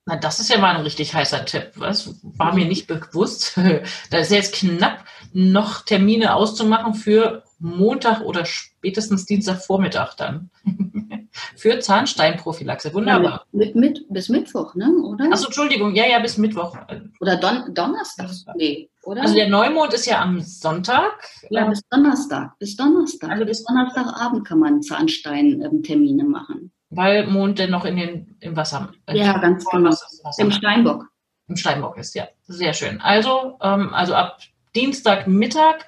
Na, 0.09 0.15
das 0.15 0.39
ist 0.39 0.49
ja 0.49 0.57
mal 0.57 0.75
ein 0.75 0.81
richtig 0.81 1.13
heißer 1.13 1.45
Tipp. 1.45 1.73
Was 1.75 2.15
war 2.23 2.55
mir 2.55 2.65
nicht 2.65 2.87
bewusst. 2.87 3.55
da 4.09 4.17
ist 4.17 4.31
jetzt 4.31 4.55
knapp 4.55 5.05
noch 5.33 5.85
Termine 5.85 6.33
auszumachen 6.33 6.95
für 6.95 7.43
Montag 7.59 8.21
oder 8.21 8.43
spätestens 8.43 9.25
Dienstagvormittag 9.25 10.15
dann. 10.15 10.49
für 11.55 11.79
Zahnsteinprophylaxe. 11.79 12.91
Wunderbar. 12.95 13.45
Ja, 13.51 13.59
mit, 13.59 13.75
mit, 13.75 14.05
bis 14.09 14.29
Mittwoch, 14.29 14.73
ne? 14.73 14.91
oder? 15.03 15.31
Achso, 15.31 15.45
Entschuldigung, 15.45 15.93
ja, 15.93 16.07
ja, 16.07 16.17
bis 16.17 16.39
Mittwoch. 16.39 16.75
Oder 17.19 17.37
Don 17.37 17.71
Donnerstag? 17.75 18.31
Nee, 18.55 18.89
oder? 19.03 19.21
Also 19.21 19.35
der 19.35 19.47
Neumond 19.47 19.93
ist 19.93 20.07
ja 20.07 20.23
am 20.23 20.41
Sonntag. 20.41 21.21
Ja, 21.51 21.67
bis 21.67 21.81
Donnerstag. 21.87 22.57
Bis 22.57 22.75
Donnerstag. 22.75 23.29
Also 23.29 23.45
bis 23.45 23.63
Donnerstagabend 23.63 24.47
kann 24.47 24.57
man 24.57 24.81
Zahnstein-Termine 24.81 26.23
machen. 26.23 26.71
Weil 26.89 27.27
Mond 27.27 27.59
denn 27.59 27.69
noch 27.71 27.85
in 27.85 27.97
den, 27.97 28.35
im 28.39 28.55
Wasser 28.55 28.91
Ja, 29.11 29.37
ganz 29.37 29.65
genau. 29.65 29.93
Im 30.37 30.51
Steinbock. 30.51 31.05
Im 31.47 31.55
Steinbock 31.55 31.97
ist, 31.97 32.15
ja. 32.15 32.27
Sehr 32.47 32.73
schön. 32.73 32.99
Also, 33.01 33.57
ähm, 33.61 33.93
also 33.93 34.15
ab 34.15 34.39
Dienstagmittag 34.75 35.85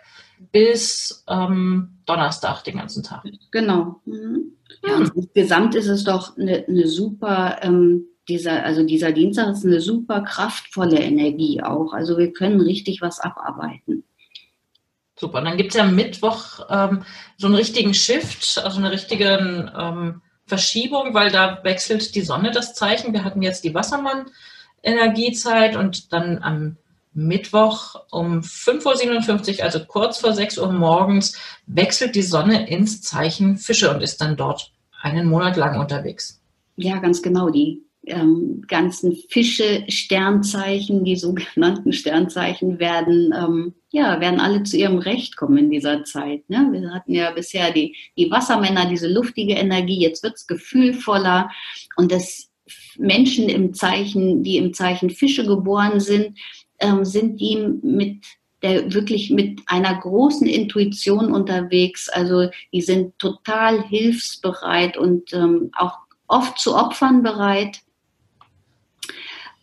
bis 0.51 1.23
ähm, 1.27 1.99
Donnerstag 2.05 2.63
den 2.63 2.77
ganzen 2.77 3.03
Tag. 3.03 3.23
Genau. 3.51 4.01
Mhm. 4.05 4.53
Ja, 4.85 4.95
und 4.95 5.15
insgesamt 5.15 5.75
ist 5.75 5.87
es 5.87 6.03
doch 6.03 6.37
eine, 6.37 6.65
eine 6.67 6.87
super, 6.87 7.59
ähm, 7.61 8.05
dieser, 8.27 8.63
also 8.63 8.83
dieser 8.83 9.11
Dienstag 9.11 9.49
ist 9.49 9.65
eine 9.65 9.81
super 9.81 10.21
kraftvolle 10.21 10.99
Energie 10.99 11.61
auch. 11.61 11.93
Also 11.93 12.17
wir 12.17 12.31
können 12.31 12.61
richtig 12.61 13.01
was 13.01 13.19
abarbeiten. 13.19 14.03
Super. 15.15 15.41
dann 15.41 15.57
gibt 15.57 15.69
es 15.69 15.77
ja 15.77 15.83
am 15.83 15.95
Mittwoch 15.95 16.65
ähm, 16.69 17.03
so 17.37 17.45
einen 17.45 17.55
richtigen 17.55 17.93
Shift, 17.93 18.59
also 18.63 18.79
eine 18.79 18.91
richtige 18.91 19.71
ähm, 19.77 20.21
Verschiebung, 20.51 21.13
weil 21.13 21.31
da 21.31 21.63
wechselt 21.63 22.13
die 22.13 22.23
Sonne 22.23 22.51
das 22.51 22.73
Zeichen. 22.73 23.13
Wir 23.13 23.23
hatten 23.23 23.41
jetzt 23.41 23.63
die 23.63 23.73
Wassermann-Energiezeit 23.73 25.77
und 25.77 26.11
dann 26.11 26.43
am 26.43 26.75
Mittwoch 27.13 27.95
um 28.11 28.41
5.57 28.41 29.59
Uhr, 29.59 29.63
also 29.63 29.85
kurz 29.85 30.17
vor 30.17 30.33
6 30.33 30.57
Uhr 30.57 30.73
morgens, 30.73 31.39
wechselt 31.67 32.15
die 32.15 32.21
Sonne 32.21 32.67
ins 32.67 33.01
Zeichen 33.01 33.55
Fische 33.55 33.93
und 33.93 34.01
ist 34.01 34.19
dann 34.19 34.35
dort 34.35 34.73
einen 35.01 35.25
Monat 35.25 35.55
lang 35.55 35.79
unterwegs. 35.79 36.41
Ja, 36.75 36.97
ganz 36.97 37.21
genau. 37.21 37.49
Die 37.49 37.85
ähm, 38.07 38.63
ganzen 38.67 39.15
Fische, 39.29 39.83
Sternzeichen, 39.87 41.03
die 41.03 41.15
sogenannten 41.15 41.93
Sternzeichen 41.93 42.79
werden, 42.79 43.33
ähm, 43.37 43.73
ja, 43.91 44.19
werden 44.19 44.39
alle 44.39 44.63
zu 44.63 44.77
ihrem 44.77 44.97
Recht 44.97 45.37
kommen 45.37 45.57
in 45.57 45.69
dieser 45.69 46.03
Zeit. 46.03 46.49
Ne? 46.49 46.67
Wir 46.71 46.91
hatten 46.91 47.13
ja 47.13 47.31
bisher 47.31 47.71
die, 47.71 47.95
die 48.17 48.31
Wassermänner, 48.31 48.87
diese 48.87 49.07
luftige 49.07 49.53
Energie, 49.53 49.99
jetzt 49.99 50.23
wird 50.23 50.35
es 50.35 50.47
gefühlvoller 50.47 51.49
und 51.95 52.11
das 52.11 52.49
Menschen 52.97 53.49
im 53.49 53.73
Zeichen, 53.73 54.43
die 54.43 54.57
im 54.57 54.73
Zeichen 54.73 55.09
Fische 55.09 55.45
geboren 55.45 55.99
sind, 55.99 56.37
ähm, 56.79 57.05
sind 57.05 57.39
die 57.39 57.57
mit 57.83 58.25
der 58.61 58.93
wirklich 58.93 59.31
mit 59.31 59.59
einer 59.65 59.95
großen 59.95 60.47
Intuition 60.47 61.31
unterwegs. 61.33 62.09
Also 62.09 62.49
die 62.71 62.81
sind 62.81 63.17
total 63.17 63.83
hilfsbereit 63.87 64.97
und 64.97 65.33
ähm, 65.33 65.71
auch 65.73 65.97
oft 66.27 66.59
zu 66.59 66.75
Opfern 66.75 67.23
bereit 67.23 67.81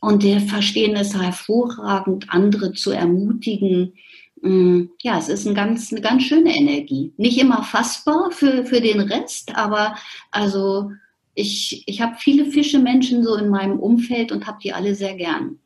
und 0.01 0.23
wir 0.23 0.41
verstehen 0.41 0.97
es 0.97 1.15
hervorragend, 1.15 2.27
andere 2.29 2.73
zu 2.73 2.93
ermutigen. 2.93 3.95
Mm, 4.43 4.85
ja, 5.03 5.19
es 5.19 5.29
ist 5.29 5.47
ein 5.47 5.55
ganz, 5.55 5.91
eine 5.93 6.01
ganz 6.01 6.23
schöne 6.23 6.55
Energie. 6.55 7.13
Nicht 7.17 7.39
immer 7.39 7.63
fassbar 7.63 8.31
für, 8.31 8.65
für 8.65 8.81
den 8.81 9.01
Rest, 9.01 9.57
aber 9.57 9.97
also 10.31 10.93
ich, 11.35 11.85
ich 11.87 12.01
habe 12.01 12.17
viele 12.19 12.51
Fischemenschen 12.51 13.25
so 13.25 13.37
in 13.37 13.49
meinem 13.49 13.79
Umfeld 13.79 14.33
und 14.33 14.47
habe 14.47 14.59
die 14.63 14.73
alle 14.73 14.95
sehr 14.95 15.15
gern. 15.15 15.59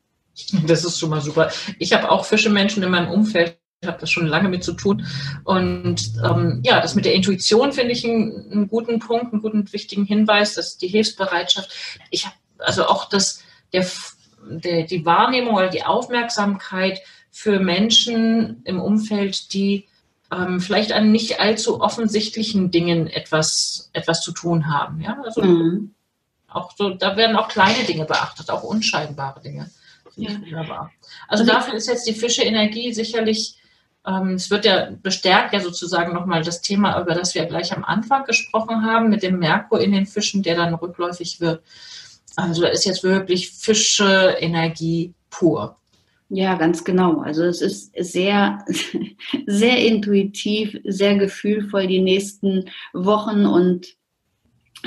Das 0.67 0.85
ist 0.85 0.99
schon 0.99 1.11
mal 1.11 1.21
super. 1.21 1.51
Ich 1.79 1.93
habe 1.93 2.11
auch 2.11 2.25
Fischemenschen 2.25 2.83
in 2.83 2.91
meinem 2.91 3.11
Umfeld, 3.11 3.59
ich 3.83 3.89
habe 3.89 3.99
das 3.99 4.11
schon 4.11 4.27
lange 4.27 4.49
mit 4.49 4.65
zu 4.65 4.73
tun. 4.75 5.07
Und 5.45 6.13
ähm, 6.25 6.61
ja, 6.65 6.81
das 6.81 6.95
mit 6.95 7.05
der 7.05 7.15
Intuition 7.15 7.73
finde 7.73 7.93
ich 7.93 8.05
einen, 8.05 8.51
einen, 8.51 8.69
guten 8.69 8.99
Punkt, 8.99 9.33
einen 9.33 9.43
guten, 9.43 9.71
wichtigen 9.73 10.05
Hinweis, 10.05 10.55
dass 10.55 10.79
die 10.79 10.89
Hilfsbereitschaft. 10.89 11.71
Ich 12.11 12.25
habe 12.25 12.37
also 12.59 12.87
auch 12.87 13.09
das, 13.09 13.43
der 13.73 13.85
der, 14.45 14.85
die 14.85 15.05
Wahrnehmung 15.05 15.55
oder 15.55 15.69
die 15.69 15.85
Aufmerksamkeit 15.85 17.01
für 17.31 17.61
Menschen 17.61 18.63
im 18.65 18.81
Umfeld, 18.81 19.53
die 19.55 19.87
ähm, 20.33 20.61
vielleicht 20.61 20.93
an 20.93 21.13
nicht 21.13 21.41
allzu 21.41 21.81
offensichtlichen 21.81 22.71
Dingen 22.71 23.07
etwas, 23.07 23.91
etwas 23.93 24.21
zu 24.21 24.33
tun 24.33 24.73
haben. 24.73 25.01
Ja? 25.01 25.19
Also 25.25 25.43
mhm. 25.43 25.95
auch 26.49 26.73
so, 26.77 26.91
da 26.91 27.17
werden 27.17 27.37
auch 27.37 27.49
kleine 27.49 27.85
Dinge 27.85 28.05
beachtet, 28.05 28.51
auch 28.51 28.63
unscheinbare 28.63 29.41
Dinge. 29.41 29.71
Ja. 30.17 30.31
Wunderbar. 30.31 30.91
Also, 31.29 31.45
also 31.45 31.47
dafür 31.47 31.75
ist 31.75 31.89
jetzt 31.89 32.07
die 32.07 32.15
Fische-Energie 32.15 32.93
sicherlich, 32.93 33.57
ähm, 34.07 34.35
es 34.35 34.51
wird 34.51 34.65
ja 34.65 34.91
bestärkt 35.03 35.55
ja 35.55 35.61
sozusagen 35.61 36.13
nochmal 36.13 36.43
das 36.43 36.61
Thema, 36.61 37.01
über 37.01 37.15
das 37.15 37.35
wir 37.35 37.47
gleich 37.47 37.75
am 37.75 37.85
Anfang 37.85 38.25
gesprochen 38.25 38.85
haben, 38.85 39.09
mit 39.09 39.23
dem 39.23 39.39
Merkur 39.39 39.81
in 39.81 39.93
den 39.93 40.07
Fischen, 40.07 40.43
der 40.43 40.57
dann 40.57 40.75
rückläufig 40.75 41.41
wird. 41.41 41.63
Also 42.37 42.63
da 42.63 42.69
ist 42.69 42.85
jetzt 42.85 43.03
wirklich 43.03 43.51
Fische 43.51 44.37
Energie 44.39 45.15
pur. 45.31 45.77
Ja, 46.29 46.55
ganz 46.55 46.83
genau. 46.85 47.21
Also 47.21 47.45
es 47.45 47.61
ist 47.61 47.93
sehr, 47.99 48.65
sehr 49.47 49.79
intuitiv, 49.85 50.79
sehr 50.85 51.17
gefühlvoll 51.17 51.87
die 51.87 52.01
nächsten 52.01 52.71
Wochen 52.95 53.45
und 53.45 53.87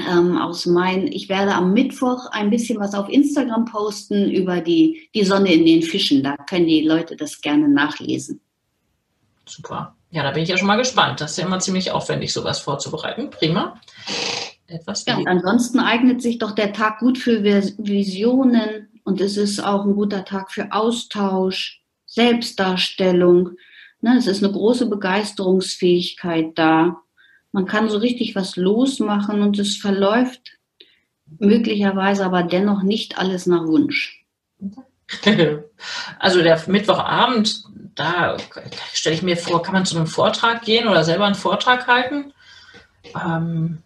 ähm, 0.10 0.38
aus 0.38 0.66
meinen, 0.66 1.08
ich 1.08 1.30
werde 1.30 1.54
am 1.54 1.72
Mittwoch 1.72 2.26
ein 2.32 2.50
bisschen 2.50 2.80
was 2.80 2.96
auf 2.96 3.10
Instagram 3.10 3.66
posten 3.66 4.30
über 4.32 4.60
die, 4.60 5.08
die 5.14 5.24
Sonne 5.24 5.54
in 5.54 5.66
den 5.66 5.84
Fischen. 5.84 6.24
Da 6.24 6.36
können 6.36 6.66
die 6.66 6.82
Leute 6.82 7.16
das 7.16 7.40
gerne 7.42 7.70
nachlesen. 7.70 8.42
Super. 9.46 9.96
Ja, 10.10 10.24
da 10.24 10.32
bin 10.32 10.44
ich 10.44 10.50
ja 10.50 10.58
schon 10.58 10.68
mal 10.68 10.78
gespannt. 10.78 11.22
Das 11.22 11.32
ist 11.32 11.38
ja 11.38 11.46
immer 11.46 11.60
ziemlich 11.60 11.92
aufwendig, 11.92 12.34
sowas 12.34 12.60
vorzubereiten. 12.60 13.30
Prima 13.30 13.80
etwas. 14.68 15.06
Ja, 15.06 15.18
und 15.18 15.28
ansonsten 15.28 15.80
eignet 15.80 16.22
sich 16.22 16.38
doch 16.38 16.52
der 16.52 16.74
Tag 16.74 17.00
gut 17.00 17.18
für 17.18 17.44
Visionen 17.44 18.90
und 19.04 19.22
es 19.22 19.38
ist 19.38 19.60
auch 19.60 19.86
ein 19.86 19.96
guter 19.96 20.26
Tag 20.26 20.52
für 20.52 20.72
Austausch, 20.72 21.82
Selbstdarstellung. 22.06 23.52
Ne, 24.02 24.18
es 24.18 24.28
ist 24.28 24.44
eine 24.44 24.54
große 24.54 24.88
Begeisterungsfähigkeit 24.88 26.52
da. 26.56 27.02
Man 27.52 27.66
kann 27.66 27.90
so 27.90 27.98
richtig 27.98 28.36
was 28.36 28.56
losmachen 28.56 29.42
und 29.42 29.58
es 29.60 29.78
verläuft 29.78 30.56
möglicherweise 31.40 32.26
aber 32.26 32.44
dennoch 32.44 32.84
nicht 32.84 33.18
alles 33.18 33.46
nach 33.46 33.66
Wunsch. 33.66 34.26
Also 36.18 36.42
der 36.42 36.60
Mittwochabend, 36.68 37.64
da 37.94 38.38
stelle 38.92 39.16
ich 39.16 39.22
mir 39.22 39.38
vor, 39.38 39.62
kann 39.62 39.74
man 39.74 39.86
zu 39.86 39.96
einem 39.96 40.08
Vortrag 40.08 40.64
gehen 40.64 40.88
oder 40.88 41.04
selber 41.04 41.26
einen 41.26 41.36
Vortrag 41.36 41.86
halten. 41.86 42.34
Ähm, 43.14 43.84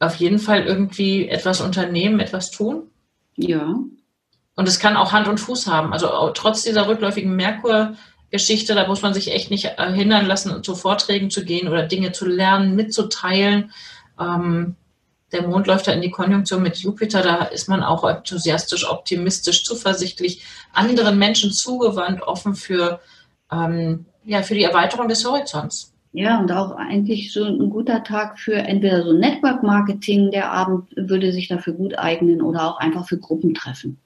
auf 0.00 0.14
jeden 0.16 0.38
Fall 0.38 0.64
irgendwie 0.64 1.28
etwas 1.28 1.60
unternehmen, 1.60 2.20
etwas 2.20 2.50
tun. 2.50 2.90
Ja. 3.36 3.74
Und 4.54 4.68
es 4.68 4.78
kann 4.78 4.96
auch 4.96 5.12
Hand 5.12 5.28
und 5.28 5.38
Fuß 5.38 5.66
haben. 5.66 5.92
Also 5.92 6.08
trotz 6.34 6.62
dieser 6.62 6.88
rückläufigen 6.88 7.34
Merkur-Geschichte, 7.36 8.74
da 8.74 8.86
muss 8.86 9.02
man 9.02 9.14
sich 9.14 9.32
echt 9.32 9.50
nicht 9.50 9.66
äh, 9.76 9.92
hindern 9.92 10.26
lassen, 10.26 10.62
zu 10.62 10.74
Vorträgen 10.74 11.30
zu 11.30 11.44
gehen 11.44 11.68
oder 11.68 11.86
Dinge 11.86 12.12
zu 12.12 12.26
lernen, 12.26 12.74
mitzuteilen. 12.74 13.72
Ähm, 14.18 14.76
der 15.32 15.46
Mond 15.46 15.66
läuft 15.66 15.86
da 15.86 15.92
in 15.92 16.00
die 16.00 16.10
Konjunktion 16.10 16.62
mit 16.62 16.78
Jupiter, 16.78 17.22
da 17.22 17.44
ist 17.44 17.68
man 17.68 17.82
auch 17.82 18.04
enthusiastisch, 18.04 18.88
optimistisch, 18.88 19.64
zuversichtlich, 19.64 20.42
anderen 20.72 21.18
Menschen 21.18 21.52
zugewandt, 21.52 22.22
offen 22.22 22.54
für, 22.54 23.00
ähm, 23.52 24.06
ja, 24.24 24.42
für 24.42 24.54
die 24.54 24.62
Erweiterung 24.62 25.08
des 25.08 25.24
Horizonts. 25.24 25.92
Ja, 26.12 26.40
und 26.40 26.50
auch 26.50 26.72
eigentlich 26.72 27.32
so 27.32 27.44
ein 27.44 27.70
guter 27.70 28.02
Tag 28.02 28.38
für 28.38 28.54
entweder 28.54 29.02
so 29.04 29.12
Network 29.12 29.62
Marketing, 29.62 30.30
der 30.30 30.50
Abend 30.50 30.88
würde 30.96 31.32
sich 31.32 31.48
dafür 31.48 31.74
gut 31.74 31.98
eignen 31.98 32.40
oder 32.40 32.64
auch 32.66 32.78
einfach 32.78 33.06
für 33.06 33.18
Gruppentreffen. 33.18 33.98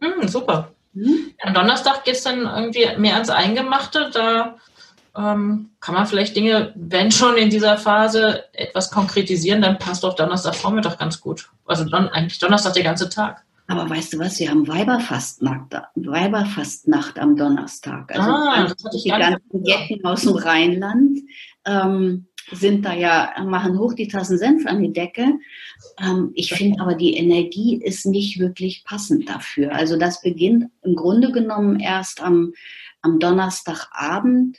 Hm, 0.00 0.28
super. 0.28 0.72
Hm? 0.94 1.32
Am 1.42 1.54
Donnerstag 1.54 2.04
geht 2.04 2.14
es 2.14 2.22
dann 2.22 2.40
irgendwie 2.40 2.86
mehr 2.98 3.14
ans 3.14 3.30
Eingemachte. 3.30 4.10
Da 4.12 4.56
ähm, 5.16 5.70
kann 5.80 5.94
man 5.94 6.06
vielleicht 6.06 6.36
Dinge, 6.36 6.72
wenn 6.74 7.12
schon 7.12 7.36
in 7.36 7.50
dieser 7.50 7.76
Phase, 7.76 8.44
etwas 8.52 8.90
konkretisieren, 8.90 9.60
dann 9.62 9.78
passt 9.78 10.04
auch 10.04 10.14
Donnerstagvormittag 10.14 10.98
ganz 10.98 11.20
gut. 11.20 11.50
Also 11.66 11.84
don, 11.84 12.08
eigentlich 12.08 12.38
Donnerstag 12.38 12.74
der 12.74 12.84
ganze 12.84 13.08
Tag. 13.08 13.44
Aber 13.72 13.88
weißt 13.88 14.12
du 14.12 14.18
was, 14.18 14.38
wir 14.38 14.50
haben 14.50 14.68
Weiberfastnacht, 14.68 15.74
Weiberfastnacht 15.94 17.18
am 17.18 17.36
Donnerstag. 17.36 18.14
Also 18.14 18.30
ah, 18.30 18.70
die 18.92 19.08
ganzen 19.08 19.64
Jecken 19.64 20.04
aus 20.04 20.22
dem 20.22 20.36
Rheinland 20.36 21.20
ähm, 21.64 22.26
sind 22.50 22.84
da 22.84 22.92
ja, 22.92 23.32
machen 23.42 23.78
hoch 23.78 23.94
die 23.94 24.08
Tassen 24.08 24.36
Senf 24.36 24.66
an 24.66 24.82
die 24.82 24.92
Decke. 24.92 25.38
Ähm, 25.98 26.32
ich 26.34 26.52
finde 26.52 26.82
aber, 26.82 26.94
die 26.94 27.16
Energie 27.16 27.80
ist 27.82 28.04
nicht 28.04 28.38
wirklich 28.38 28.84
passend 28.84 29.26
dafür. 29.30 29.72
Also 29.74 29.96
das 29.96 30.20
beginnt 30.20 30.70
im 30.82 30.94
Grunde 30.94 31.32
genommen 31.32 31.80
erst 31.80 32.22
am, 32.22 32.52
am 33.00 33.18
Donnerstagabend, 33.20 34.58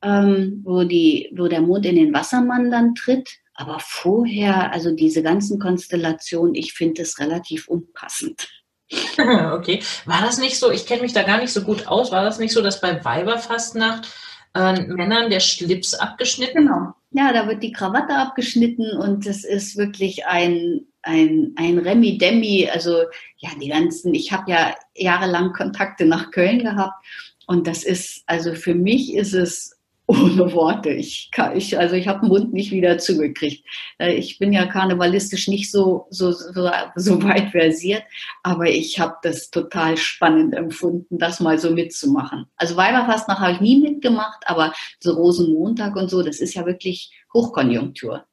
ähm, 0.00 0.62
wo, 0.64 0.84
die, 0.84 1.30
wo 1.36 1.48
der 1.48 1.60
Mond 1.60 1.84
in 1.84 1.96
den 1.96 2.14
Wassermann 2.14 2.70
dann 2.70 2.94
tritt. 2.94 3.28
Aber 3.54 3.78
vorher, 3.80 4.72
also 4.72 4.90
diese 4.90 5.22
ganzen 5.22 5.58
Konstellationen, 5.58 6.54
ich 6.54 6.72
finde 6.72 7.02
es 7.02 7.18
relativ 7.18 7.68
unpassend. 7.68 8.48
Okay. 9.16 9.82
War 10.04 10.20
das 10.20 10.38
nicht 10.38 10.58
so, 10.58 10.70
ich 10.70 10.86
kenne 10.86 11.02
mich 11.02 11.12
da 11.12 11.22
gar 11.22 11.40
nicht 11.40 11.52
so 11.52 11.62
gut 11.62 11.86
aus, 11.86 12.12
war 12.12 12.22
das 12.22 12.38
nicht 12.38 12.52
so, 12.52 12.62
dass 12.62 12.80
bei 12.80 13.04
Weiberfastnacht 13.04 14.08
äh, 14.54 14.82
Männern 14.82 15.30
der 15.30 15.40
Schlips 15.40 15.94
abgeschnitten? 15.94 16.66
Genau. 16.66 16.94
Ja, 17.10 17.32
da 17.32 17.48
wird 17.48 17.62
die 17.62 17.72
Krawatte 17.72 18.14
abgeschnitten 18.14 18.96
und 18.96 19.26
es 19.26 19.44
ist 19.44 19.76
wirklich 19.76 20.26
ein, 20.26 20.86
ein, 21.02 21.52
ein 21.56 21.78
Remi-Demi. 21.78 22.68
Also 22.70 23.04
ja, 23.38 23.50
die 23.60 23.68
ganzen, 23.68 24.14
ich 24.14 24.32
habe 24.32 24.50
ja 24.50 24.74
jahrelang 24.94 25.52
Kontakte 25.52 26.06
nach 26.06 26.30
Köln 26.30 26.58
gehabt 26.58 27.04
und 27.46 27.66
das 27.66 27.84
ist, 27.84 28.22
also 28.26 28.54
für 28.54 28.74
mich 28.74 29.14
ist 29.14 29.32
es 29.32 29.76
ohne 30.06 30.52
Worte. 30.52 30.90
Ich, 30.90 31.30
kann, 31.32 31.56
ich, 31.56 31.78
also 31.78 31.94
ich 31.94 32.08
habe 32.08 32.20
den 32.20 32.28
Mund 32.28 32.52
nicht 32.52 32.70
wieder 32.70 32.98
zugekriegt. 32.98 33.66
Äh, 33.98 34.14
ich 34.14 34.38
bin 34.38 34.52
ja 34.52 34.66
karnevalistisch 34.66 35.48
nicht 35.48 35.70
so, 35.70 36.06
so, 36.10 36.32
so, 36.32 37.22
weit 37.22 37.50
versiert, 37.50 38.02
aber 38.42 38.66
ich 38.66 39.00
habe 39.00 39.16
das 39.22 39.50
total 39.50 39.96
spannend 39.96 40.54
empfunden, 40.54 41.18
das 41.18 41.40
mal 41.40 41.58
so 41.58 41.70
mitzumachen. 41.70 42.46
Also 42.56 42.76
Weiberfastnacht 42.76 43.40
habe 43.40 43.52
ich 43.52 43.60
nie 43.60 43.80
mitgemacht, 43.80 44.42
aber 44.46 44.74
so 45.00 45.14
Rosenmontag 45.14 45.96
und 45.96 46.10
so, 46.10 46.22
das 46.22 46.40
ist 46.40 46.54
ja 46.54 46.66
wirklich 46.66 47.12
Hochkonjunktur. 47.32 48.24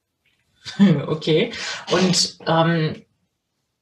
Okay. 1.08 1.52
Und 1.92 2.38
ähm, 2.46 3.04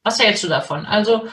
was 0.04 0.20
hältst 0.20 0.44
du 0.44 0.48
davon? 0.48 0.86
Also 0.86 1.28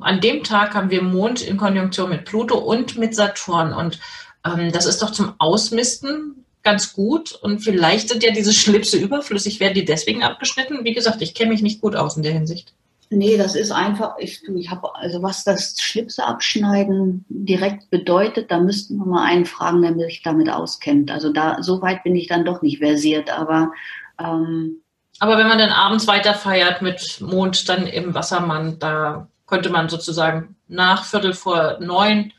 an 0.00 0.20
dem 0.20 0.42
Tag 0.42 0.74
haben 0.74 0.90
wir 0.90 1.00
Mond 1.00 1.42
in 1.42 1.56
Konjunktion 1.56 2.10
mit 2.10 2.24
Pluto 2.24 2.58
und 2.58 2.98
mit 2.98 3.14
Saturn 3.14 3.72
und 3.72 4.00
ähm, 4.44 4.72
das 4.72 4.86
ist 4.86 5.02
doch 5.02 5.10
zum 5.10 5.34
Ausmisten 5.38 6.44
ganz 6.62 6.92
gut 6.92 7.32
und 7.32 7.60
vielleicht 7.60 8.08
sind 8.08 8.22
ja 8.22 8.32
diese 8.32 8.52
Schlipse 8.52 8.98
überflüssig, 8.98 9.60
werden 9.60 9.74
die 9.74 9.84
deswegen 9.84 10.22
abgeschnitten? 10.22 10.84
Wie 10.84 10.92
gesagt, 10.92 11.22
ich 11.22 11.34
kenne 11.34 11.50
mich 11.50 11.62
nicht 11.62 11.80
gut 11.80 11.96
aus 11.96 12.16
in 12.16 12.22
der 12.22 12.32
Hinsicht. 12.32 12.74
Nee, 13.12 13.36
das 13.36 13.56
ist 13.56 13.72
einfach, 13.72 14.14
ich, 14.18 14.40
ich 14.48 14.70
habe, 14.70 14.94
also 14.94 15.20
was 15.20 15.42
das 15.42 15.74
Schlipse 15.80 16.24
abschneiden 16.24 17.24
direkt 17.28 17.90
bedeutet, 17.90 18.52
da 18.52 18.60
müssten 18.60 18.98
wir 18.98 19.06
mal 19.06 19.24
einen 19.24 19.46
fragen, 19.46 19.82
der 19.82 19.94
sich 20.06 20.22
damit 20.22 20.48
auskennt. 20.48 21.10
Also 21.10 21.32
da, 21.32 21.60
so 21.60 21.82
weit 21.82 22.04
bin 22.04 22.14
ich 22.14 22.28
dann 22.28 22.44
doch 22.44 22.62
nicht 22.62 22.78
versiert, 22.78 23.30
aber 23.30 23.72
ähm, 24.18 24.76
aber 25.18 25.36
wenn 25.36 25.48
man 25.48 25.58
dann 25.58 25.70
abends 25.70 26.06
weiter 26.06 26.34
feiert 26.34 26.82
mit 26.82 27.20
Mond 27.20 27.68
dann 27.68 27.86
im 27.86 28.14
Wassermann, 28.14 28.78
da 28.78 29.28
könnte 29.46 29.70
man 29.70 29.88
sozusagen 29.88 30.56
nach 30.68 31.04
Viertel 31.04 31.34
vor 31.34 31.78
neun 31.80 32.32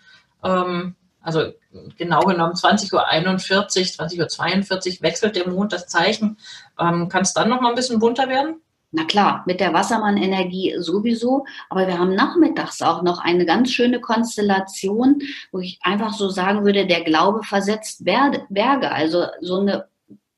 ähm, 0.44 0.96
also 1.22 1.52
genau 1.98 2.22
genommen 2.22 2.54
20.41 2.54 2.94
Uhr, 2.94 3.02
20.42 3.02 4.98
Uhr 4.98 5.02
wechselt 5.02 5.36
der 5.36 5.48
Mond 5.48 5.74
das 5.74 5.88
Zeichen. 5.88 6.38
Ähm, 6.80 7.10
Kann 7.10 7.24
es 7.24 7.34
dann 7.34 7.50
noch 7.50 7.62
mal 7.62 7.70
ein 7.70 7.76
bisschen 7.76 8.00
bunter 8.00 8.30
werden? 8.30 8.62
Na 8.94 9.06
klar, 9.06 9.44
mit 9.46 9.62
der 9.62 9.74
Wassermann-Energie 9.74 10.76
sowieso, 10.80 11.46
aber 11.70 11.88
wir 11.88 11.98
haben 11.98 12.14
nachmittags 12.14 12.82
auch 12.82 13.04
noch 13.04 13.20
eine 13.20 13.46
ganz 13.46 13.72
schöne 13.72 14.02
Konstellation, 14.02 15.22
wo 15.54 15.60
ich 15.60 15.80
einfach 15.82 16.14
so 16.14 16.28
sagen 16.28 16.66
würde, 16.66 16.86
der 16.86 17.06
Glaube 17.06 17.42
versetzt 17.44 18.04
Berge, 18.04 18.92
also 18.92 19.28
so 19.40 19.62
eine 19.62 19.88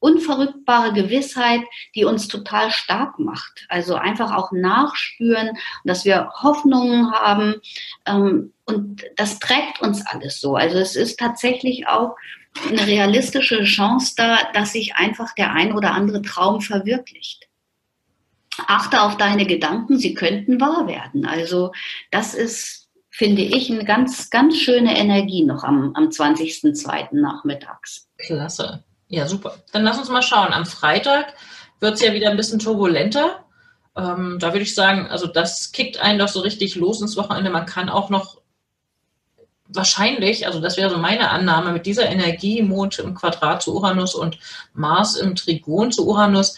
unverrückbare 0.04 0.92
Gewissheit, 0.92 1.62
die 1.96 2.04
uns 2.04 2.28
total 2.28 2.72
stark 2.72 3.20
macht. 3.20 3.66
Also 3.70 3.96
einfach 3.96 4.36
auch 4.36 4.52
nachspüren, 4.52 5.58
dass 5.86 6.04
wir 6.04 6.30
Hoffnungen 6.42 7.12
haben. 7.12 7.56
Ähm, 8.06 8.52
und 8.66 9.04
das 9.16 9.40
trägt 9.40 9.82
uns 9.82 10.06
alles 10.06 10.42
so. 10.42 10.56
Also 10.56 10.78
es 10.78 10.98
ist 10.98 11.20
tatsächlich 11.20 11.88
auch 11.88 12.16
eine 12.68 12.86
realistische 12.86 13.64
Chance 13.64 14.14
da, 14.18 14.40
dass 14.54 14.74
sich 14.74 14.96
einfach 14.96 15.34
der 15.36 15.54
ein 15.54 15.74
oder 15.74 15.92
andere 15.94 16.22
Traum 16.22 16.60
verwirklicht. 16.60 17.48
Achte 18.68 19.02
auf 19.02 19.18
deine 19.18 19.46
Gedanken, 19.46 19.98
sie 19.98 20.14
könnten 20.14 20.60
wahr 20.60 20.86
werden. 20.86 21.26
Also 21.26 21.72
das 22.12 22.36
ist, 22.36 22.90
finde 23.10 23.42
ich, 23.42 23.72
eine 23.72 23.86
ganz, 23.86 24.30
ganz 24.30 24.58
schöne 24.60 24.98
Energie 24.98 25.46
noch 25.46 25.64
am, 25.64 25.96
am 25.96 26.10
20.02. 26.10 27.16
nachmittags. 27.20 28.10
Klasse. 28.18 28.84
Ja, 29.14 29.28
super. 29.28 29.58
Dann 29.72 29.84
lass 29.84 30.00
uns 30.00 30.10
mal 30.10 30.24
schauen. 30.24 30.54
Am 30.54 30.66
Freitag 30.66 31.36
wird 31.80 31.94
es 31.94 32.02
ja 32.02 32.14
wieder 32.16 32.32
ein 32.32 32.36
bisschen 32.36 32.58
turbulenter. 32.58 33.46
Ähm, 33.96 34.40
da 34.40 34.54
würde 34.54 34.64
ich 34.64 34.74
sagen, 34.74 35.06
also 35.06 35.28
das 35.28 35.72
kickt 35.72 36.00
einen 36.00 36.18
doch 36.18 36.30
so 36.30 36.40
richtig 36.40 36.74
los 36.74 37.00
ins 37.00 37.16
Wochenende. 37.16 37.52
Man 37.52 37.68
kann 37.68 37.90
auch 37.90 38.10
noch 38.10 38.42
wahrscheinlich, 39.68 40.48
also 40.48 40.60
das 40.60 40.78
wäre 40.78 40.90
so 40.90 40.98
meine 40.98 41.30
Annahme, 41.30 41.74
mit 41.74 41.86
dieser 41.86 42.10
Energie, 42.10 42.64
Mond 42.64 42.98
im 42.98 43.14
Quadrat 43.14 43.62
zu 43.62 43.76
Uranus 43.76 44.16
und 44.16 44.40
Mars 44.74 45.16
im 45.16 45.36
Trigon 45.36 45.92
zu 45.92 46.08
Uranus, 46.08 46.58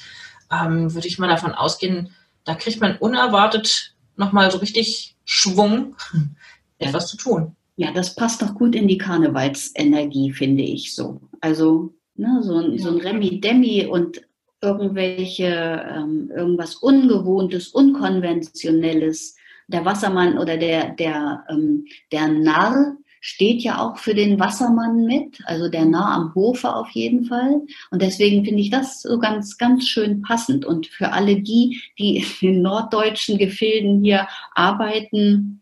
ähm, 0.49 0.93
würde 0.93 1.09
ich 1.09 1.19
mal 1.19 1.27
davon 1.27 1.53
ausgehen, 1.53 2.15
da 2.45 2.55
kriegt 2.55 2.79
man 2.79 2.95
unerwartet 2.95 3.95
nochmal 4.15 4.49
so 4.49 4.59
richtig 4.59 5.17
Schwung, 5.25 5.97
etwas 6.77 7.07
zu 7.07 7.17
tun. 7.17 7.57
Ja, 7.75 7.91
das 7.91 8.15
passt 8.15 8.41
doch 8.41 8.53
gut 8.53 8.75
in 8.75 8.87
die 8.87 8.97
Karnevalsenergie, 8.97 10.31
finde 10.31 10.63
ich 10.63 10.95
so. 10.95 11.19
Also 11.41 11.93
Ne? 12.15 12.39
So, 12.41 12.57
ein, 12.57 12.77
so 12.77 12.89
ein 12.89 12.97
Remi-Demi 12.97 13.85
und 13.85 14.21
irgendwelche, 14.61 15.85
ähm, 15.95 16.31
irgendwas 16.35 16.75
Ungewohntes, 16.75 17.69
Unkonventionelles. 17.69 19.35
Der 19.67 19.83
Wassermann 19.83 20.37
oder 20.37 20.57
der, 20.57 20.91
der, 20.91 21.43
ähm, 21.49 21.85
der 22.11 22.27
Narr 22.27 22.97
steht 23.19 23.63
ja 23.63 23.79
auch 23.79 23.97
für 23.97 24.13
den 24.13 24.39
Wassermann 24.39 25.05
mit, 25.05 25.39
also 25.45 25.67
der 25.67 25.85
Narr 25.85 26.13
am 26.13 26.35
Hofe 26.35 26.75
auf 26.75 26.89
jeden 26.91 27.25
Fall. 27.25 27.61
Und 27.89 28.01
deswegen 28.03 28.45
finde 28.45 28.61
ich 28.61 28.69
das 28.69 29.01
so 29.01 29.17
ganz, 29.17 29.57
ganz 29.57 29.87
schön 29.87 30.21
passend. 30.21 30.63
Und 30.63 30.85
für 30.85 31.11
alle 31.11 31.41
die, 31.41 31.81
die 31.97 32.17
in 32.41 32.53
den 32.53 32.61
norddeutschen 32.61 33.39
Gefilden 33.39 34.03
hier 34.03 34.27
arbeiten, 34.53 35.61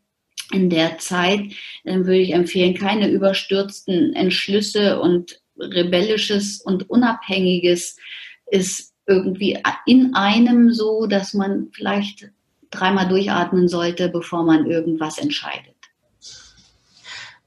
in 0.52 0.70
der 0.70 0.98
Zeit, 0.98 1.42
dann 1.86 2.06
würde 2.06 2.20
ich 2.20 2.34
empfehlen, 2.34 2.76
keine 2.76 3.10
überstürzten 3.10 4.14
Entschlüsse 4.14 5.00
und 5.00 5.40
rebellisches 5.72 6.62
und 6.62 6.90
unabhängiges 6.90 7.98
ist 8.48 8.94
irgendwie 9.06 9.60
in 9.86 10.16
einem 10.16 10.72
so, 10.72 11.06
dass 11.08 11.34
man 11.34 11.68
vielleicht 11.74 12.30
dreimal 12.72 13.08
durchatmen 13.08 13.68
sollte, 13.68 14.10
bevor 14.10 14.44
man 14.44 14.66
irgendwas 14.66 15.18
entscheidet. 15.18 15.76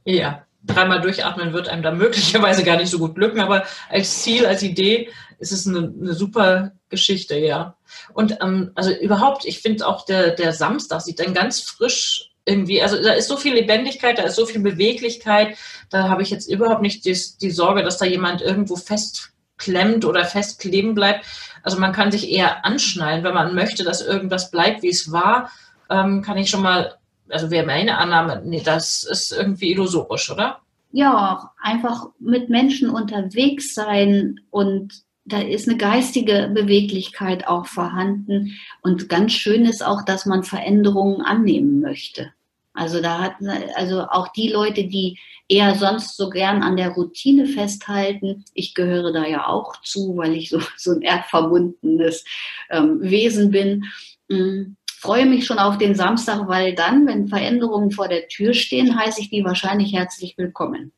Ja, 0.04 0.46
dreimal 0.64 1.00
durchatmen 1.00 1.52
wird 1.52 1.68
einem 1.68 1.82
da 1.82 1.90
möglicherweise 1.92 2.64
gar 2.64 2.76
nicht 2.76 2.90
so 2.90 2.98
gut 2.98 3.14
glücken, 3.14 3.40
aber 3.40 3.64
als 3.88 4.22
Ziel, 4.22 4.46
als 4.46 4.62
Idee 4.62 5.10
ist 5.38 5.52
es 5.52 5.66
eine, 5.66 5.92
eine 6.00 6.14
super 6.14 6.72
Geschichte, 6.88 7.36
ja. 7.38 7.76
Und 8.14 8.38
ähm, 8.40 8.72
also 8.74 8.92
überhaupt, 8.92 9.44
ich 9.44 9.60
finde 9.60 9.86
auch 9.86 10.04
der, 10.06 10.30
der 10.30 10.52
Samstag 10.52 11.00
sieht 11.02 11.20
dann 11.20 11.34
ganz 11.34 11.60
frisch 11.60 12.25
irgendwie, 12.46 12.80
also 12.80 13.02
da 13.02 13.12
ist 13.12 13.28
so 13.28 13.36
viel 13.36 13.54
Lebendigkeit, 13.54 14.18
da 14.18 14.22
ist 14.22 14.36
so 14.36 14.46
viel 14.46 14.62
Beweglichkeit, 14.62 15.58
da 15.90 16.08
habe 16.08 16.22
ich 16.22 16.30
jetzt 16.30 16.48
überhaupt 16.48 16.80
nicht 16.80 17.04
die, 17.04 17.18
die 17.40 17.50
Sorge, 17.50 17.82
dass 17.82 17.98
da 17.98 18.06
jemand 18.06 18.40
irgendwo 18.40 18.76
festklemmt 18.76 20.04
oder 20.04 20.24
festkleben 20.24 20.94
bleibt. 20.94 21.26
Also 21.62 21.78
man 21.78 21.92
kann 21.92 22.12
sich 22.12 22.30
eher 22.30 22.64
anschnallen, 22.64 23.24
wenn 23.24 23.34
man 23.34 23.54
möchte, 23.54 23.82
dass 23.82 24.00
irgendwas 24.00 24.52
bleibt, 24.52 24.82
wie 24.82 24.90
es 24.90 25.10
war, 25.10 25.50
ähm, 25.90 26.22
kann 26.22 26.38
ich 26.38 26.48
schon 26.48 26.62
mal, 26.62 26.94
also 27.28 27.50
wäre 27.50 27.66
meine 27.66 27.98
Annahme, 27.98 28.42
nee, 28.44 28.62
das 28.64 29.02
ist 29.02 29.32
irgendwie 29.32 29.72
illusorisch, 29.72 30.30
oder? 30.30 30.60
Ja, 30.92 31.52
einfach 31.60 32.06
mit 32.20 32.48
Menschen 32.48 32.88
unterwegs 32.88 33.74
sein 33.74 34.40
und 34.50 35.05
da 35.26 35.40
ist 35.40 35.68
eine 35.68 35.76
geistige 35.76 36.50
Beweglichkeit 36.54 37.46
auch 37.46 37.66
vorhanden. 37.66 38.58
Und 38.82 39.08
ganz 39.08 39.32
schön 39.32 39.64
ist 39.64 39.84
auch, 39.84 40.02
dass 40.02 40.24
man 40.24 40.44
Veränderungen 40.44 41.20
annehmen 41.20 41.80
möchte. 41.80 42.32
Also 42.72 43.00
da 43.00 43.20
hat, 43.20 43.36
also 43.74 44.02
auch 44.02 44.28
die 44.28 44.48
Leute, 44.48 44.84
die 44.84 45.18
eher 45.48 45.74
sonst 45.74 46.16
so 46.16 46.30
gern 46.30 46.62
an 46.62 46.76
der 46.76 46.90
Routine 46.90 47.46
festhalten, 47.46 48.44
ich 48.54 48.74
gehöre 48.74 49.12
da 49.12 49.26
ja 49.26 49.46
auch 49.46 49.80
zu, 49.82 50.16
weil 50.16 50.34
ich 50.34 50.50
so, 50.50 50.60
so 50.76 50.92
ein 50.92 51.02
erdverbundenes 51.02 52.24
ähm, 52.70 53.00
Wesen 53.00 53.50
bin, 53.50 53.84
ähm, 54.30 54.76
freue 54.98 55.26
mich 55.26 55.46
schon 55.46 55.58
auf 55.58 55.78
den 55.78 55.94
Samstag, 55.94 56.48
weil 56.48 56.74
dann, 56.74 57.06
wenn 57.06 57.28
Veränderungen 57.28 57.90
vor 57.90 58.08
der 58.08 58.28
Tür 58.28 58.54
stehen, 58.54 58.98
heiße 58.98 59.20
ich 59.20 59.30
die 59.30 59.44
wahrscheinlich 59.44 59.92
herzlich 59.92 60.36
willkommen. 60.36 60.92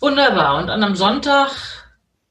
Wunderbar. 0.00 0.62
Und 0.62 0.70
an 0.70 0.82
einem 0.82 0.96
Sonntag 0.96 1.83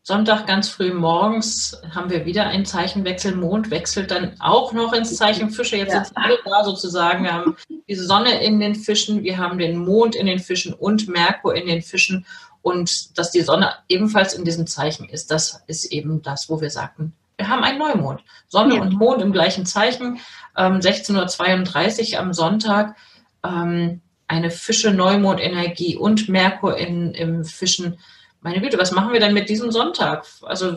Sonntag 0.05 0.47
ganz 0.47 0.67
früh 0.67 0.93
morgens 0.93 1.81
haben 1.95 2.09
wir 2.09 2.25
wieder 2.25 2.45
einen 2.45 2.65
Zeichenwechsel. 2.65 3.35
Mond 3.35 3.71
wechselt 3.71 4.11
dann 4.11 4.35
auch 4.41 4.73
noch 4.73 4.91
ins 4.91 5.15
Zeichen 5.15 5.49
Fische. 5.49 5.77
Jetzt 5.77 5.93
ja. 5.93 6.03
sind 6.03 6.17
alle 6.17 6.37
da 6.43 6.65
sozusagen. 6.65 7.23
Wir 7.23 7.31
haben 7.31 7.55
die 7.87 7.95
Sonne 7.95 8.43
in 8.43 8.59
den 8.59 8.75
Fischen, 8.75 9.23
wir 9.23 9.37
haben 9.37 9.57
den 9.57 9.77
Mond 9.77 10.15
in 10.15 10.25
den 10.25 10.39
Fischen 10.39 10.73
und 10.73 11.07
Merkur 11.07 11.55
in 11.55 11.67
den 11.67 11.81
Fischen. 11.81 12.25
Und 12.61 13.17
dass 13.17 13.31
die 13.31 13.41
Sonne 13.41 13.75
ebenfalls 13.87 14.33
in 14.33 14.43
diesem 14.43 14.67
Zeichen 14.67 15.07
ist, 15.07 15.31
das 15.31 15.63
ist 15.67 15.85
eben 15.85 16.21
das, 16.21 16.49
wo 16.49 16.59
wir 16.59 16.69
sagten, 16.69 17.13
wir 17.37 17.47
haben 17.47 17.63
einen 17.63 17.79
Neumond. 17.79 18.21
Sonne 18.49 18.75
ja. 18.75 18.81
und 18.81 18.93
Mond 18.93 19.21
im 19.21 19.31
gleichen 19.31 19.65
Zeichen. 19.65 20.19
Ähm, 20.57 20.79
16.32 20.79 22.13
Uhr 22.13 22.19
am 22.19 22.33
Sonntag. 22.33 22.97
Ähm, 23.41 24.01
eine 24.27 24.51
Fische-Neumond-Energie 24.51 25.95
und 25.95 26.27
Merkur 26.27 26.77
in, 26.77 27.13
im 27.13 27.45
Fischen 27.45 27.99
meine 28.43 28.61
Güte, 28.61 28.77
was 28.77 28.91
machen 28.91 29.13
wir 29.13 29.19
denn 29.19 29.33
mit 29.33 29.49
diesem 29.49 29.71
Sonntag? 29.71 30.25
Also 30.41 30.75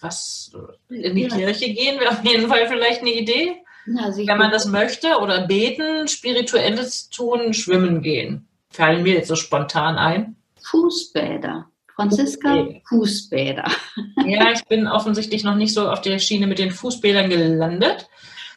was 0.00 0.52
in 0.88 1.14
die 1.14 1.22
ja. 1.22 1.28
Kirche 1.28 1.72
gehen 1.72 1.98
wäre 1.98 2.10
auf 2.10 2.24
jeden 2.24 2.48
Fall 2.48 2.68
vielleicht 2.68 3.00
eine 3.00 3.12
Idee. 3.12 3.56
Also 3.98 4.26
Wenn 4.26 4.38
man 4.38 4.50
das 4.50 4.66
möchte 4.66 5.18
oder 5.20 5.46
beten, 5.46 6.08
spirituelles 6.08 7.08
tun, 7.08 7.54
schwimmen 7.54 8.02
gehen. 8.02 8.48
Fallen 8.70 9.02
mir 9.02 9.14
jetzt 9.14 9.28
so 9.28 9.36
spontan 9.36 9.96
ein. 9.96 10.36
Fußbäder. 10.62 11.66
Franziska, 11.94 12.54
okay. 12.54 12.82
Fußbäder. 12.88 13.64
Ja, 14.26 14.50
ich 14.50 14.64
bin 14.64 14.88
offensichtlich 14.88 15.44
noch 15.44 15.54
nicht 15.54 15.72
so 15.72 15.88
auf 15.88 16.00
der 16.00 16.18
Schiene 16.18 16.46
mit 16.46 16.58
den 16.58 16.72
Fußbädern 16.72 17.30
gelandet. 17.30 18.08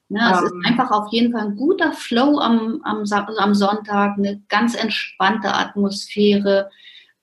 Ja, 0.09 0.31
es 0.31 0.39
um, 0.39 0.45
ist 0.45 0.53
ähm. 0.53 0.63
einfach 0.65 0.91
auf 0.91 1.11
jeden 1.11 1.31
Fall 1.31 1.47
ein 1.47 1.55
guter 1.55 1.93
Flow 1.93 2.39
am, 2.39 2.81
am, 2.83 3.03
am 3.37 3.53
Sonntag, 3.53 4.17
eine 4.17 4.41
ganz 4.49 4.73
entspannte 4.73 5.53
Atmosphäre. 5.53 6.71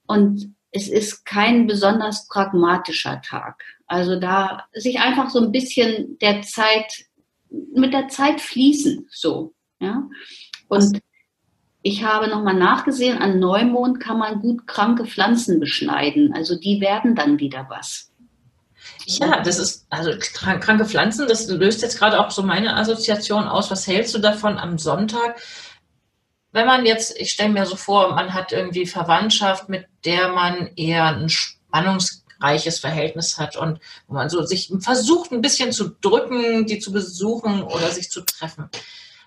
Und 0.06 0.55
es 0.76 0.88
ist 0.88 1.24
kein 1.24 1.66
besonders 1.66 2.28
pragmatischer 2.28 3.22
Tag. 3.22 3.62
Also 3.86 4.20
da 4.20 4.66
sich 4.74 5.00
einfach 5.00 5.30
so 5.30 5.40
ein 5.40 5.50
bisschen 5.50 6.18
der 6.18 6.42
Zeit, 6.42 7.06
mit 7.74 7.94
der 7.94 8.08
Zeit 8.08 8.42
fließen, 8.42 9.08
so, 9.10 9.54
ja. 9.80 10.02
Und 10.68 11.00
ich 11.80 12.04
habe 12.04 12.28
nochmal 12.28 12.54
nachgesehen, 12.54 13.18
an 13.18 13.38
Neumond 13.38 14.00
kann 14.00 14.18
man 14.18 14.40
gut 14.40 14.66
kranke 14.66 15.06
Pflanzen 15.06 15.60
beschneiden. 15.60 16.34
Also 16.34 16.58
die 16.58 16.80
werden 16.80 17.14
dann 17.14 17.38
wieder 17.38 17.66
was. 17.70 18.12
Ja, 19.06 19.40
das 19.40 19.58
ist, 19.58 19.86
also 19.88 20.10
kranke 20.18 20.84
Pflanzen, 20.84 21.26
das 21.26 21.48
löst 21.48 21.80
jetzt 21.82 21.98
gerade 21.98 22.20
auch 22.20 22.30
so 22.30 22.42
meine 22.42 22.76
Assoziation 22.76 23.44
aus. 23.44 23.70
Was 23.70 23.86
hältst 23.86 24.14
du 24.14 24.18
davon 24.18 24.58
am 24.58 24.78
Sonntag? 24.78 25.40
Wenn 26.56 26.66
man 26.66 26.86
jetzt, 26.86 27.14
ich 27.18 27.32
stelle 27.32 27.50
mir 27.52 27.66
so 27.66 27.76
vor, 27.76 28.14
man 28.14 28.32
hat 28.32 28.50
irgendwie 28.50 28.86
Verwandtschaft, 28.86 29.68
mit 29.68 29.86
der 30.06 30.28
man 30.28 30.70
eher 30.74 31.04
ein 31.04 31.28
spannungsreiches 31.28 32.78
Verhältnis 32.78 33.38
hat 33.38 33.56
und 33.56 33.78
wo 34.08 34.14
man 34.14 34.30
so 34.30 34.42
sich 34.42 34.72
versucht, 34.80 35.32
ein 35.32 35.42
bisschen 35.42 35.70
zu 35.70 35.90
drücken, 36.00 36.66
die 36.66 36.78
zu 36.78 36.92
besuchen 36.92 37.62
oder 37.62 37.90
sich 37.90 38.10
zu 38.10 38.22
treffen. 38.22 38.70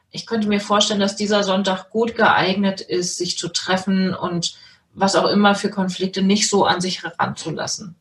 Ich 0.10 0.26
könnte 0.26 0.48
mir 0.48 0.60
vorstellen, 0.60 1.00
dass 1.00 1.16
dieser 1.16 1.44
Sonntag 1.44 1.92
gut 1.92 2.16
geeignet 2.16 2.82
ist, 2.82 3.20
sich 3.20 3.38
zu 3.38 3.50
treffen 3.50 4.16
und 4.16 4.56
was 4.96 5.16
auch 5.16 5.30
immer 5.30 5.54
für 5.54 5.70
Konflikte 5.70 6.24
nicht 6.24 6.50
so 6.50 6.66
an 6.66 6.82
sich 6.82 7.04
heranzulassen. 7.04 7.94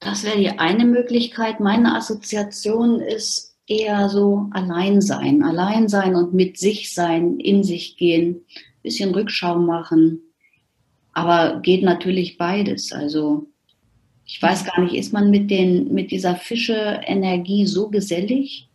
Das 0.00 0.24
wäre 0.24 0.38
die 0.38 0.58
eine 0.58 0.86
Möglichkeit. 0.86 1.60
Meine 1.60 1.94
Assoziation 1.94 3.00
ist, 3.00 3.47
eher 3.68 4.08
so 4.08 4.46
allein 4.52 5.00
sein, 5.00 5.42
allein 5.42 5.88
sein 5.88 6.16
und 6.16 6.34
mit 6.34 6.58
sich 6.58 6.94
sein, 6.94 7.38
in 7.38 7.62
sich 7.62 7.96
gehen, 7.96 8.44
bisschen 8.82 9.14
Rückschau 9.14 9.58
machen. 9.58 10.20
Aber 11.12 11.60
geht 11.60 11.82
natürlich 11.82 12.38
beides. 12.38 12.92
Also 12.92 13.46
ich 14.24 14.40
weiß 14.40 14.64
gar 14.64 14.80
nicht, 14.80 14.94
ist 14.94 15.12
man 15.12 15.30
mit 15.30 15.50
den 15.50 15.92
mit 15.92 16.10
dieser 16.10 16.36
Fische-Energie 16.36 17.66
so 17.66 17.88
gesellig? 17.88 18.68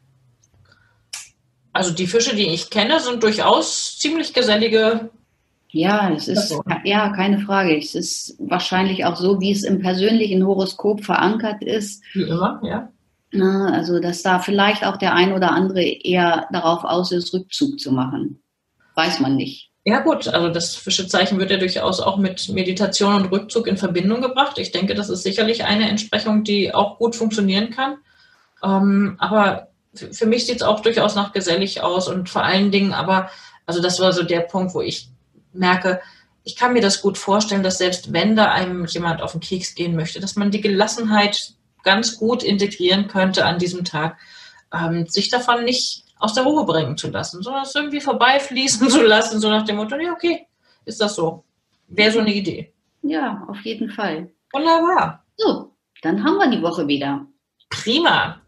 Also 1.71 1.91
die 1.91 2.08
Fische, 2.08 2.36
die 2.36 2.47
ich 2.47 2.69
kenne, 2.69 2.99
sind 2.99 3.23
durchaus 3.23 3.97
ziemlich 3.97 4.34
gesellige. 4.34 5.10
Ja, 5.69 6.12
es 6.12 6.27
ist 6.27 6.56
ja 6.84 7.10
keine 7.10 7.39
Frage. 7.39 7.75
Es 7.75 7.95
ist 7.95 8.36
wahrscheinlich 8.38 9.06
auch 9.06 9.15
so, 9.15 9.41
wie 9.41 9.51
es 9.51 9.63
im 9.63 9.79
persönlichen 9.79 10.45
Horoskop 10.45 11.03
verankert 11.03 11.63
ist. 11.63 12.03
Wie 12.13 12.23
immer, 12.23 12.62
ja. 12.63 12.92
Ne, 13.34 13.72
also, 13.74 14.00
dass 14.00 14.22
da 14.22 14.38
vielleicht 14.38 14.86
auch 14.86 14.98
der 14.98 15.15
ein 15.15 15.34
oder 15.34 15.52
andere 15.52 15.82
eher 15.82 16.48
darauf 16.52 16.84
aus 16.84 17.12
ist, 17.12 17.34
Rückzug 17.34 17.80
zu 17.80 17.91
machen. 17.91 18.43
Weiß 18.93 19.19
man 19.22 19.36
nicht. 19.36 19.72
Ja 19.86 20.02
gut, 20.02 20.28
also 20.28 20.50
das 20.50 20.76
Fischezeichen 20.76 21.39
wird 21.39 21.50
ja 21.50 21.58
durchaus 21.58 22.00
auch 22.00 22.17
mit 22.17 22.48
Meditation 22.50 23.15
und 23.15 23.32
Rückzug 23.32 23.65
in 23.67 23.76
Verbindung 23.76 24.22
gebracht. 24.22 24.60
Ich 24.60 24.72
denke, 24.72 24.93
das 24.93 25.10
ist 25.10 25.24
sicherlich 25.24 25.65
eine 25.65 25.89
Entsprechung, 25.89 26.43
die 26.43 26.74
auch 26.74 27.00
gut 27.00 27.15
funktionieren 27.15 27.72
kann. 27.72 27.98
Ähm, 28.63 29.15
aber 29.17 29.69
für 29.93 30.28
mich 30.28 30.46
sieht 30.46 30.58
es 30.58 30.62
auch 30.62 30.82
durchaus 30.82 31.15
nach 31.15 31.34
gesellig 31.34 31.82
aus 31.82 32.08
und 32.08 32.30
vor 32.30 32.43
allen 32.43 32.72
Dingen 32.72 32.93
aber, 32.93 33.32
also 33.65 33.82
das 33.82 34.00
war 34.00 34.13
so 34.13 34.24
der 34.24 34.41
Punkt, 34.41 34.76
wo 34.76 34.82
ich 34.82 35.10
merke, 35.54 36.02
ich 36.43 36.56
kann 36.56 36.74
mir 36.74 36.82
das 36.82 37.02
gut 37.02 37.17
vorstellen, 37.17 37.63
dass 37.63 37.80
selbst 37.80 38.13
wenn 38.13 38.36
da 38.36 38.52
einem 38.52 38.86
jemand 38.86 39.24
auf 39.24 39.32
den 39.32 39.41
Keks 39.41 39.74
gehen 39.74 39.96
möchte, 39.96 40.19
dass 40.19 40.36
man 40.36 40.52
die 40.52 40.62
Gelassenheit 40.62 41.56
ganz 41.84 42.17
gut 42.17 42.43
integrieren 42.43 43.08
könnte 43.08 43.46
an 43.46 43.60
diesem 43.60 43.84
Tag, 43.84 44.17
ähm, 44.74 45.08
sich 45.08 45.30
davon 45.30 45.63
nicht 45.63 46.04
aus 46.17 46.34
der 46.34 46.43
Ruhe 46.43 46.65
bringen 46.65 46.98
zu 46.98 47.10
lassen, 47.10 47.43
sondern 47.43 47.63
es 47.63 47.76
irgendwie 47.76 48.02
vorbeifließen 48.02 48.89
zu 48.89 49.04
lassen, 49.04 49.39
so 49.39 49.50
nach 49.50 49.65
dem 49.65 49.76
Motto, 49.76 49.96
ja, 49.98 50.13
okay, 50.13 50.48
ist 50.86 51.02
das 51.02 51.15
so. 51.15 51.43
Wäre 51.88 52.12
so 52.12 52.19
eine 52.19 52.34
Idee. 52.34 52.74
Ja, 53.02 53.46
auf 53.48 53.60
jeden 53.62 53.89
Fall. 53.89 54.32
Wunderbar. 54.54 55.24
So, 55.36 55.74
dann 56.02 56.24
haben 56.24 56.38
wir 56.38 56.50
die 56.50 56.62
Woche 56.62 56.88
wieder. 56.88 57.26
Prima. 57.69 58.41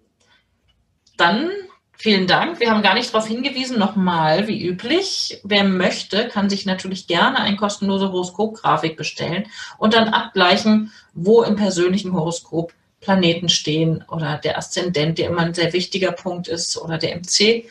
Dann 1.18 1.50
vielen 1.98 2.28
Dank. 2.28 2.60
Wir 2.60 2.72
haben 2.72 2.82
gar 2.82 2.94
nicht 2.94 3.14
darauf 3.14 3.28
hingewiesen, 3.28 3.78
nochmal, 3.78 4.48
wie 4.48 4.66
üblich. 4.66 5.42
Wer 5.44 5.64
möchte, 5.64 6.28
kann 6.30 6.50
sich 6.50 6.66
natürlich 6.66 7.08
gerne 7.08 7.40
eine 7.40 7.58
kostenlose 7.58 8.12
Horoskopgrafik 8.12 8.96
bestellen 8.98 9.48
und 9.78 9.94
dann 9.94 10.10
abgleichen, 10.10 10.92
wo 11.14 11.44
im 11.44 11.56
persönlichen 11.56 12.14
Horoskop 12.14 12.74
Planeten 13.06 13.50
stehen 13.50 14.04
oder 14.10 14.38
der 14.38 14.58
Aszendent, 14.58 15.20
der 15.20 15.30
immer 15.30 15.42
ein 15.42 15.54
sehr 15.54 15.74
wichtiger 15.74 16.12
Punkt 16.12 16.48
ist, 16.48 16.76
oder 16.78 16.98
der 16.98 17.16
MC. 17.16 17.66